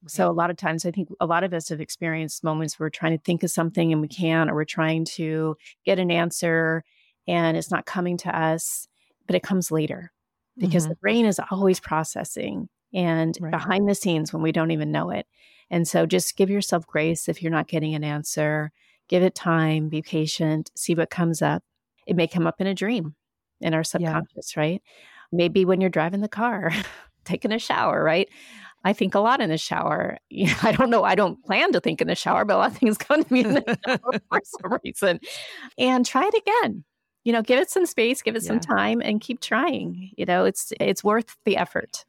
Right. 0.03 0.11
So 0.11 0.29
a 0.29 0.33
lot 0.33 0.51
of 0.51 0.57
times 0.57 0.85
I 0.85 0.91
think 0.91 1.09
a 1.21 1.27
lot 1.27 1.45
of 1.45 1.55
us 1.55 1.69
have 1.69 1.81
experienced 1.81 2.43
moments 2.43 2.79
where 2.79 2.87
we're 2.87 2.91
trying 2.91 3.17
to 3.17 3.23
think 3.23 3.45
of 3.45 3.51
something 3.51 3.93
and 3.93 4.01
we 4.01 4.09
can't 4.09 4.51
or 4.51 4.57
we're 4.57 4.65
trying 4.65 5.05
to 5.05 5.57
get 5.85 6.01
an 6.01 6.11
answer 6.11 6.83
and 7.29 7.57
it's 7.57 7.71
not 7.71 7.87
coming 7.87 8.17
to 8.17 8.37
us, 8.37 8.89
but 9.27 9.37
it 9.37 9.43
comes 9.43 9.71
later 9.71 10.11
because 10.57 10.85
mm-hmm. 10.85 10.91
the 10.91 10.97
brain 10.97 11.27
is 11.27 11.41
always 11.51 11.79
processing 11.79 12.69
and 12.93 13.37
right. 13.41 13.53
behind 13.53 13.89
the 13.89 13.95
scenes 13.95 14.33
when 14.33 14.43
we 14.43 14.51
don't 14.51 14.71
even 14.71 14.91
know 14.91 15.11
it. 15.11 15.27
And 15.71 15.87
so 15.87 16.07
just 16.07 16.37
give 16.37 16.49
yourself 16.49 16.87
grace 16.87 17.29
if 17.29 17.43
you're 17.43 17.53
not 17.53 17.69
getting 17.69 17.95
an 17.95 18.03
answer, 18.03 18.73
give 19.09 19.23
it 19.23 19.35
time, 19.35 19.91
be 19.91 20.01
patient, 20.01 20.71
see 20.75 20.95
what 20.95 21.11
comes 21.11 21.43
up. 21.43 21.63
It 22.07 22.17
may 22.17 22.27
come 22.27 22.47
up 22.47 22.61
in 22.61 22.67
a 22.67 22.75
dream 22.75 23.15
in 23.61 23.75
our 23.75 23.85
subconscious, 23.85 24.57
yeah. 24.57 24.61
right? 24.61 24.83
Maybe 25.31 25.67
when 25.67 25.83
you're 25.83 25.91
driving 25.91 26.23
the 26.23 26.29
car, 26.29 26.73
taking 27.25 27.53
a 27.53 27.59
shower, 27.59 28.03
right? 28.03 28.29
I 28.85 28.95
think 28.95 29.15
a 29.15 29.21
lot 29.21 29.43
in 29.43 29.51
the 29.51 29.59
shower. 29.59 30.17
I 30.63 30.73
don't 30.73 30.89
know. 30.89 31.05
I 31.05 31.15
don't 31.15 31.45
plan 31.45 31.73
to 31.73 31.81
think 31.81 32.01
in 32.01 32.09
the 32.09 32.15
shower, 32.15 32.47
but 32.47 32.55
a 32.55 32.59
lot 32.59 32.71
of 32.71 32.79
things 32.79 32.97
come 32.97 33.23
to 33.23 33.33
me 33.33 33.45
in 33.45 33.55
the 33.55 33.79
shower 33.87 34.21
for 34.31 34.41
some 34.45 34.79
reason. 34.83 35.21
And 35.77 36.07
try 36.07 36.25
it 36.27 36.35
again 36.35 36.85
you 37.29 37.33
know 37.35 37.43
give 37.43 37.61
it 37.61 37.71
some 37.71 37.85
space 37.85 38.23
give 38.23 38.37
it 38.37 38.43
yeah. 38.43 38.49
some 38.49 38.59
time 38.59 39.03
and 39.05 39.21
keep 39.21 39.39
trying 39.39 40.11
you 40.17 40.25
know 40.25 40.47
it's 40.47 40.73
it's 40.81 41.05
worth 41.05 41.37
the 41.45 41.59
effort. 41.59 42.07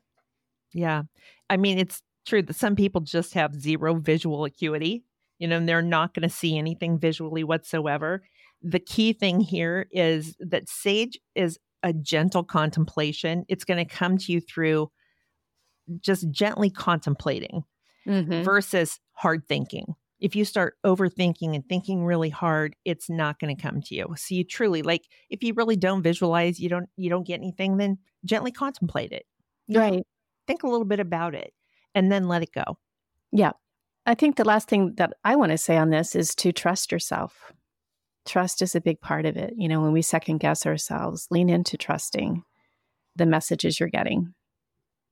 Yeah. 0.72 1.04
I 1.50 1.58
mean 1.58 1.78
it's 1.78 2.02
true 2.26 2.42
that 2.44 2.56
some 2.56 2.74
people 2.74 3.02
just 3.02 3.34
have 3.34 3.54
zero 3.54 3.96
visual 3.96 4.46
acuity 4.46 5.04
you 5.38 5.46
know 5.46 5.58
and 5.58 5.68
they're 5.68 5.82
not 5.82 6.14
going 6.14 6.24
to 6.24 6.34
see 6.34 6.58
anything 6.58 6.98
visually 6.98 7.44
whatsoever. 7.44 8.24
The 8.62 8.80
key 8.80 9.12
thing 9.12 9.42
here 9.42 9.90
is 9.92 10.38
that 10.40 10.70
sage 10.70 11.20
is 11.36 11.60
a 11.84 11.92
gentle 11.92 12.46
contemplation. 12.46 13.44
It's 13.50 13.66
going 13.66 13.86
to 13.86 13.94
come 13.94 14.18
to 14.20 14.32
you 14.32 14.40
through 14.40 14.90
just 16.00 16.32
gently 16.32 16.70
contemplating 16.70 17.66
mm-hmm. 18.08 18.44
versus 18.44 19.02
hard 19.12 19.50
thinking 19.50 19.96
if 20.20 20.36
you 20.36 20.46
start 20.46 20.76
overthinking 20.86 21.56
and 21.56 21.68
thinking 21.68 22.04
really 22.04 22.30
hard 22.30 22.76
it's 22.86 23.10
not 23.10 23.40
going 23.40 23.56
to 23.56 23.62
come 23.62 23.82
to 23.82 23.96
you. 23.96 24.14
So 24.18 24.36
you 24.36 24.44
truly 24.44 24.82
like 24.82 25.08
if 25.30 25.44
you 25.44 25.54
really 25.54 25.76
don't 25.76 26.04
visualize 26.04 26.60
you 26.60 26.70
don't 26.70 26.90
you 26.98 27.10
don't 27.10 27.26
get 27.26 27.36
anything 27.36 27.78
then 27.78 27.98
gently 28.26 28.52
contemplate 28.52 29.12
it 29.12 29.26
right 29.70 29.94
know, 29.94 30.04
think 30.48 30.64
a 30.64 30.68
little 30.68 30.86
bit 30.86 31.00
about 31.00 31.36
it 31.36 31.54
and 31.96 32.12
then 32.12 32.28
let 32.28 32.44
it 32.44 32.52
go. 32.54 32.78
Yeah. 33.32 33.52
I 34.06 34.16
think 34.16 34.36
the 34.36 34.46
last 34.46 34.68
thing 34.68 34.96
that 34.98 35.14
i 35.24 35.36
want 35.36 35.52
to 35.52 35.58
say 35.58 35.78
on 35.78 35.90
this 35.90 36.16
is 36.16 36.36
to 36.36 36.52
trust 36.52 36.92
yourself. 36.92 37.54
Trust 38.26 38.62
is 38.62 38.76
a 38.76 38.82
big 38.82 39.00
part 39.02 39.26
of 39.26 39.38
it 39.38 39.54
you 39.58 39.68
know 39.68 39.82
when 39.82 39.94
we 39.94 40.02
second 40.02 40.40
guess 40.40 40.66
ourselves 40.66 41.28
lean 41.32 41.50
into 41.50 41.78
trusting 41.78 42.44
the 43.16 43.26
messages 43.26 43.80
you're 43.80 43.90
getting. 43.90 44.34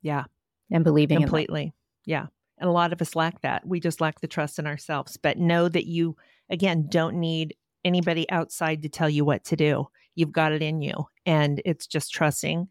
Yeah. 0.02 0.26
And 0.70 0.84
believing 0.84 1.20
completely. 1.20 1.74
Yeah 2.06 2.28
and 2.58 2.70
a 2.70 2.74
lot 2.74 2.93
of 2.93 3.02
us 3.02 3.15
lack 3.15 3.41
that. 3.41 3.67
We 3.67 3.80
just 3.80 4.02
lack 4.02 4.22
the 4.22 4.28
trust 4.28 4.60
in 4.60 4.67
ourselves. 4.67 5.17
But 5.17 5.38
know 5.38 5.70
that 5.70 5.86
you, 5.86 6.15
again, 6.50 6.88
don't 6.89 7.20
need 7.20 7.56
anybody 7.86 8.30
outside 8.30 8.82
to 8.82 8.89
tell 8.89 9.10
you 9.10 9.24
what 9.24 9.43
to 9.46 9.56
do. 9.56 9.88
You've 10.15 10.32
got 10.32 10.52
it 10.52 10.62
in 10.62 10.82
you. 10.82 11.08
And 11.26 11.62
it's 11.65 11.88
just 11.88 12.12
trusting, 12.12 12.67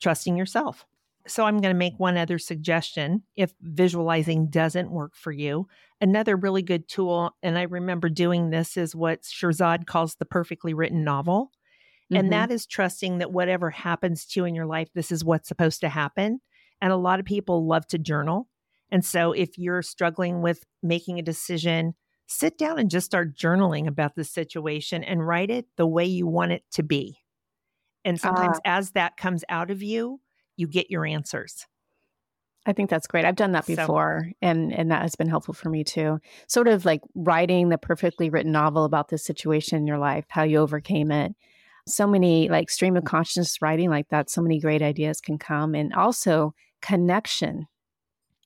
trusting 0.00 0.36
yourself. 0.36 0.84
So 1.28 1.44
I'm 1.44 1.60
going 1.60 1.74
to 1.74 1.78
make 1.78 1.94
one 1.98 2.16
other 2.16 2.38
suggestion. 2.38 3.22
If 3.36 3.52
visualizing 3.60 4.48
doesn't 4.48 4.90
work 4.90 5.16
for 5.16 5.32
you, 5.32 5.68
another 6.00 6.36
really 6.36 6.62
good 6.62 6.88
tool, 6.88 7.36
and 7.42 7.58
I 7.58 7.62
remember 7.62 8.08
doing 8.08 8.50
this, 8.50 8.76
is 8.76 8.94
what 8.94 9.22
Shirzad 9.22 9.86
calls 9.86 10.14
the 10.14 10.24
perfectly 10.24 10.72
written 10.74 11.02
novel. 11.02 11.50
Mm-hmm. 12.12 12.16
And 12.16 12.32
that 12.32 12.52
is 12.52 12.66
trusting 12.66 13.18
that 13.18 13.32
whatever 13.32 13.70
happens 13.70 14.24
to 14.26 14.40
you 14.40 14.44
in 14.44 14.54
your 14.54 14.66
life, 14.66 14.88
this 14.94 15.10
is 15.10 15.24
what's 15.24 15.48
supposed 15.48 15.80
to 15.80 15.88
happen. 15.88 16.40
And 16.80 16.92
a 16.92 16.96
lot 16.96 17.18
of 17.18 17.26
people 17.26 17.66
love 17.66 17.86
to 17.88 17.98
journal. 17.98 18.48
And 18.90 19.04
so 19.04 19.32
if 19.32 19.58
you're 19.58 19.82
struggling 19.82 20.42
with 20.42 20.64
making 20.82 21.18
a 21.18 21.22
decision, 21.22 21.94
sit 22.26 22.58
down 22.58 22.78
and 22.78 22.90
just 22.90 23.06
start 23.06 23.36
journaling 23.36 23.86
about 23.86 24.14
the 24.14 24.24
situation 24.24 25.02
and 25.04 25.26
write 25.26 25.50
it 25.50 25.66
the 25.76 25.86
way 25.86 26.04
you 26.04 26.26
want 26.26 26.52
it 26.52 26.64
to 26.72 26.82
be. 26.82 27.18
And 28.04 28.20
sometimes 28.20 28.58
uh, 28.58 28.62
as 28.64 28.92
that 28.92 29.16
comes 29.16 29.44
out 29.48 29.70
of 29.70 29.82
you, 29.82 30.20
you 30.56 30.68
get 30.68 30.90
your 30.90 31.04
answers. 31.04 31.66
I 32.64 32.72
think 32.72 32.90
that's 32.90 33.06
great. 33.06 33.24
I've 33.24 33.36
done 33.36 33.52
that 33.52 33.66
before 33.66 34.24
so, 34.26 34.32
and 34.42 34.72
and 34.72 34.90
that 34.90 35.02
has 35.02 35.14
been 35.14 35.28
helpful 35.28 35.54
for 35.54 35.70
me 35.70 35.84
too. 35.84 36.18
Sort 36.48 36.66
of 36.66 36.84
like 36.84 37.00
writing 37.14 37.68
the 37.68 37.78
perfectly 37.78 38.28
written 38.28 38.50
novel 38.50 38.84
about 38.84 39.08
this 39.08 39.24
situation 39.24 39.78
in 39.78 39.86
your 39.86 39.98
life, 39.98 40.24
how 40.28 40.42
you 40.42 40.58
overcame 40.58 41.12
it. 41.12 41.32
So 41.86 42.08
many 42.08 42.48
like 42.48 42.68
stream 42.68 42.96
of 42.96 43.04
consciousness 43.04 43.62
writing 43.62 43.88
like 43.88 44.08
that, 44.08 44.30
so 44.30 44.42
many 44.42 44.58
great 44.58 44.82
ideas 44.82 45.20
can 45.20 45.38
come 45.38 45.76
and 45.76 45.94
also 45.94 46.54
connection 46.82 47.68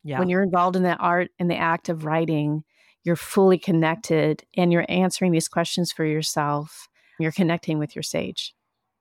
yeah. 0.03 0.19
When 0.19 0.29
you're 0.29 0.43
involved 0.43 0.77
in 0.77 0.83
the 0.83 0.97
art 0.97 1.31
and 1.39 1.51
the 1.51 1.57
act 1.57 1.89
of 1.89 2.05
writing, 2.05 2.63
you're 3.05 3.17
fully 3.17 3.59
connected 3.59 4.43
and 4.57 4.73
you're 4.73 4.87
answering 4.89 5.33
these 5.33 5.49
questions 5.49 5.93
for 5.93 6.05
yourself. 6.05 6.89
You're 7.19 7.33
connecting 7.33 7.79
with 7.79 7.95
your 7.95 8.03
sage. 8.03 8.55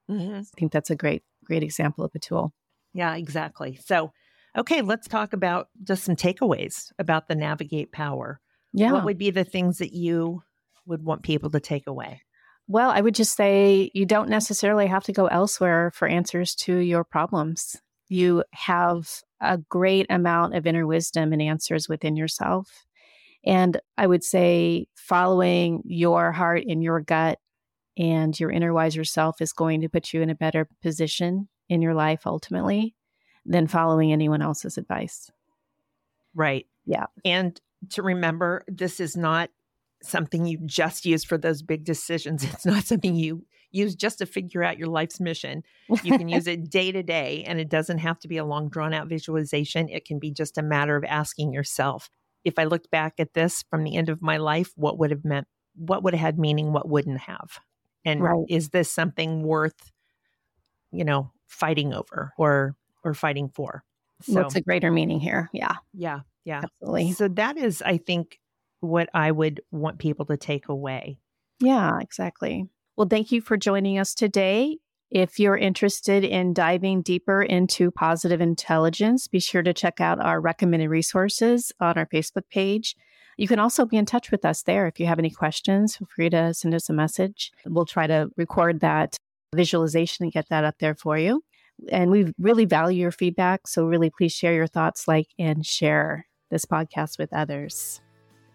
Mm-hmm. 0.10 0.40
I 0.40 0.44
think 0.58 0.72
that's 0.72 0.90
a 0.90 0.96
great, 0.96 1.24
great 1.46 1.64
example 1.64 2.04
of 2.04 2.12
a 2.16 2.20
tool. 2.20 2.54
Yeah, 2.94 3.16
exactly. 3.16 3.80
So, 3.86 4.12
okay, 4.58 4.82
let's 4.82 5.08
talk 5.08 5.34
about 5.34 5.70
just 5.84 6.04
some 6.04 6.16
takeaways 6.16 6.92
about 6.98 7.28
the 7.28 7.36
navigate 7.36 7.92
power. 7.92 8.42
Yeah. 8.74 8.92
What 8.92 9.06
would 9.06 9.18
be 9.18 9.32
the 9.32 9.44
things 9.44 9.78
that 9.78 9.94
you 9.94 10.42
would 10.86 11.04
want 11.04 11.24
people 11.24 11.50
to 11.52 11.60
take 11.60 11.88
away? 11.88 12.22
Well, 12.68 12.92
I 12.92 13.02
would 13.02 13.16
just 13.16 13.36
say 13.36 13.90
you 13.94 14.06
don't 14.06 14.30
necessarily 14.30 14.88
have 14.88 15.04
to 15.06 15.14
go 15.14 15.28
elsewhere 15.28 15.92
for 15.94 16.08
answers 16.08 16.56
to 16.56 16.78
your 16.78 17.04
problems. 17.04 17.76
You 18.10 18.44
have 18.52 19.22
a 19.42 19.58
great 19.58 20.06
amount 20.10 20.56
of 20.56 20.68
inner 20.68 20.86
wisdom 20.86 21.34
and 21.34 21.42
answers 21.42 21.88
within 21.88 22.16
yourself. 22.16 22.86
And 23.46 23.80
I 23.98 24.08
would 24.08 24.24
say 24.24 24.88
following 24.96 25.82
your 25.86 26.32
heart 26.32 26.64
and 26.68 26.84
your 26.84 27.00
gut 27.00 27.40
and 27.98 28.38
your 28.40 28.52
inner 28.52 28.74
wiser 28.74 29.04
self 29.04 29.42
is 29.42 29.54
going 29.54 29.82
to 29.82 29.90
put 29.90 30.14
you 30.14 30.22
in 30.22 30.30
a 30.30 30.36
better 30.36 30.68
position 30.82 31.48
in 31.70 31.82
your 31.82 31.94
life 31.94 32.22
ultimately 32.26 32.96
than 33.46 33.68
following 33.68 34.12
anyone 34.12 34.42
else's 34.42 34.78
advice. 34.78 35.30
Right. 36.36 36.68
Yeah. 36.86 37.06
And 37.24 37.60
to 37.92 38.04
remember, 38.04 38.64
this 38.68 39.00
is 39.00 39.16
not 39.16 39.50
something 40.02 40.46
you 40.46 40.60
just 40.66 41.06
use 41.06 41.24
for 41.24 41.38
those 41.38 41.62
big 41.62 41.84
decisions. 41.86 42.44
It's 42.54 42.66
not 42.66 42.86
something 42.86 43.16
you 43.16 43.46
use 43.72 43.96
just 43.96 44.20
to 44.20 44.26
figure 44.26 44.64
out 44.64 44.78
your 44.78 44.88
life's 44.88 45.20
mission. 45.20 45.64
You 46.04 46.18
can 46.18 46.30
use 46.30 46.48
it 46.48 46.70
day 46.70 46.92
to 46.92 47.04
day, 47.04 47.44
and 47.46 47.60
it 47.60 47.70
doesn't 47.70 48.00
have 48.00 48.20
to 48.20 48.28
be 48.28 48.38
a 48.38 48.46
long, 48.46 48.70
drawn 48.70 48.94
out 48.94 49.08
visualization. 49.08 49.90
It 49.90 50.06
can 50.06 50.20
be 50.20 50.32
just 50.32 50.58
a 50.58 50.64
matter 50.64 50.96
of 50.96 51.04
asking 51.04 51.54
yourself 51.54 52.10
if 52.44 52.58
I 52.58 52.64
looked 52.66 52.90
back 52.92 53.16
at 53.20 53.34
this 53.34 53.64
from 53.70 53.84
the 53.84 53.96
end 53.96 54.10
of 54.10 54.22
my 54.22 54.38
life, 54.38 54.72
what 54.76 54.98
would 54.98 55.12
have 55.12 55.26
meant, 55.26 55.48
what 55.76 56.04
would 56.04 56.14
have 56.14 56.22
had 56.22 56.40
meaning, 56.40 56.72
what 56.72 56.88
wouldn't 56.88 57.20
have? 57.20 57.60
And 58.06 58.24
right. 58.24 58.46
is 58.48 58.70
this 58.70 58.92
something 58.92 59.44
worth, 59.44 59.92
you 60.92 61.04
know, 61.04 61.32
fighting 61.48 61.94
over 61.94 62.34
or 62.38 62.76
or 63.04 63.14
fighting 63.14 63.50
for? 63.50 63.84
So, 64.22 64.42
What's 64.42 64.56
a 64.56 64.62
greater 64.62 64.92
meaning 64.92 65.20
here? 65.20 65.50
Yeah. 65.54 65.76
Yeah. 65.94 66.22
Yeah. 66.46 66.62
Absolutely. 66.64 67.14
So 67.14 67.28
that 67.30 67.58
is, 67.58 67.82
I 67.82 67.98
think, 67.98 68.40
what 68.82 69.10
I 69.14 69.32
would 69.32 69.62
want 69.72 70.00
people 70.00 70.26
to 70.26 70.38
take 70.38 70.70
away. 70.70 71.20
Yeah, 71.60 72.00
exactly. 72.00 72.70
Well, 73.00 73.08
thank 73.08 73.32
you 73.32 73.40
for 73.40 73.56
joining 73.56 73.98
us 73.98 74.14
today. 74.14 74.78
If 75.10 75.40
you're 75.40 75.56
interested 75.56 76.26
in 76.26 76.54
diving 76.54 77.02
deeper 77.02 77.42
into 77.42 77.92
positive 77.92 78.42
intelligence, 78.42 79.26
be 79.26 79.40
sure 79.40 79.64
to 79.64 79.74
check 79.74 80.02
out 80.02 80.20
our 80.20 80.42
recommended 80.42 80.90
resources 80.90 81.72
on 81.80 81.98
our 81.98 82.08
Facebook 82.08 82.50
page. 82.52 82.98
You 83.38 83.48
can 83.48 83.58
also 83.58 83.86
be 83.86 83.96
in 83.96 84.06
touch 84.06 84.32
with 84.32 84.44
us 84.44 84.64
there. 84.64 84.86
If 84.86 85.00
you 85.00 85.06
have 85.06 85.18
any 85.18 85.30
questions, 85.30 85.96
feel 85.96 86.10
free 86.14 86.30
to 86.32 86.54
send 86.54 86.76
us 86.76 86.90
a 86.90 86.94
message. 86.94 87.54
We'll 87.66 87.86
try 87.86 88.06
to 88.06 88.32
record 88.36 88.82
that 88.82 89.16
visualization 89.56 90.24
and 90.24 90.34
get 90.34 90.50
that 90.50 90.66
up 90.66 90.76
there 90.82 90.96
for 90.96 91.18
you. 91.18 91.42
And 91.88 92.12
we 92.12 92.34
really 92.38 92.66
value 92.66 93.00
your 93.00 93.12
feedback. 93.12 93.66
So, 93.66 93.86
really, 93.86 94.10
please 94.10 94.34
share 94.34 94.54
your 94.54 94.68
thoughts, 94.68 95.08
like, 95.08 95.28
and 95.40 95.66
share 95.66 96.28
this 96.52 96.66
podcast 96.66 97.18
with 97.18 97.32
others. 97.32 98.02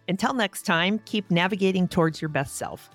Until 0.07 0.35
next 0.35 0.67
time, 0.67 1.01
keep 1.07 1.31
navigating 1.31 1.89
towards 1.89 2.21
your 2.21 2.29
best 2.29 2.57
self. 2.57 2.91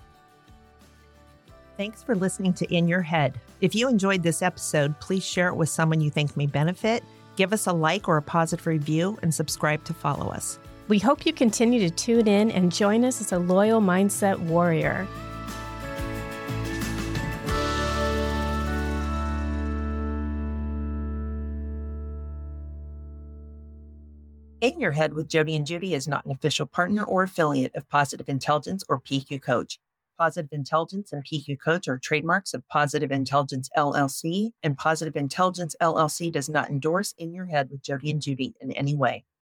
Thanks 1.80 2.02
for 2.02 2.14
listening 2.14 2.52
to 2.52 2.66
In 2.66 2.86
Your 2.86 3.00
Head. 3.00 3.40
If 3.62 3.74
you 3.74 3.88
enjoyed 3.88 4.22
this 4.22 4.42
episode, 4.42 5.00
please 5.00 5.24
share 5.24 5.48
it 5.48 5.54
with 5.54 5.70
someone 5.70 6.02
you 6.02 6.10
think 6.10 6.36
may 6.36 6.44
benefit. 6.44 7.02
Give 7.36 7.54
us 7.54 7.66
a 7.66 7.72
like 7.72 8.06
or 8.06 8.18
a 8.18 8.22
positive 8.22 8.66
review 8.66 9.18
and 9.22 9.34
subscribe 9.34 9.82
to 9.84 9.94
follow 9.94 10.28
us. 10.28 10.58
We 10.88 10.98
hope 10.98 11.24
you 11.24 11.32
continue 11.32 11.80
to 11.80 11.88
tune 11.88 12.28
in 12.28 12.50
and 12.50 12.70
join 12.70 13.02
us 13.02 13.22
as 13.22 13.32
a 13.32 13.38
loyal 13.38 13.80
mindset 13.80 14.38
warrior. 14.40 15.08
In 24.60 24.78
Your 24.78 24.92
Head 24.92 25.14
with 25.14 25.28
Jody 25.28 25.56
and 25.56 25.66
Judy 25.66 25.94
is 25.94 26.06
not 26.06 26.26
an 26.26 26.32
official 26.32 26.66
partner 26.66 27.04
or 27.04 27.22
affiliate 27.22 27.74
of 27.74 27.88
Positive 27.88 28.28
Intelligence 28.28 28.84
or 28.86 29.00
PQ 29.00 29.40
Coach. 29.40 29.78
Positive 30.20 30.52
Intelligence 30.52 31.14
and 31.14 31.24
PQ 31.24 31.58
Coach 31.58 31.88
are 31.88 31.96
trademarks 31.96 32.52
of 32.52 32.68
Positive 32.68 33.10
Intelligence 33.10 33.70
LLC, 33.74 34.50
and 34.62 34.76
Positive 34.76 35.16
Intelligence 35.16 35.74
LLC 35.80 36.30
does 36.30 36.46
not 36.46 36.68
endorse 36.68 37.14
In 37.16 37.32
Your 37.32 37.46
Head 37.46 37.70
with 37.70 37.82
Jody 37.82 38.10
and 38.10 38.20
Judy 38.20 38.54
in 38.60 38.70
any 38.72 38.94
way. 38.94 39.24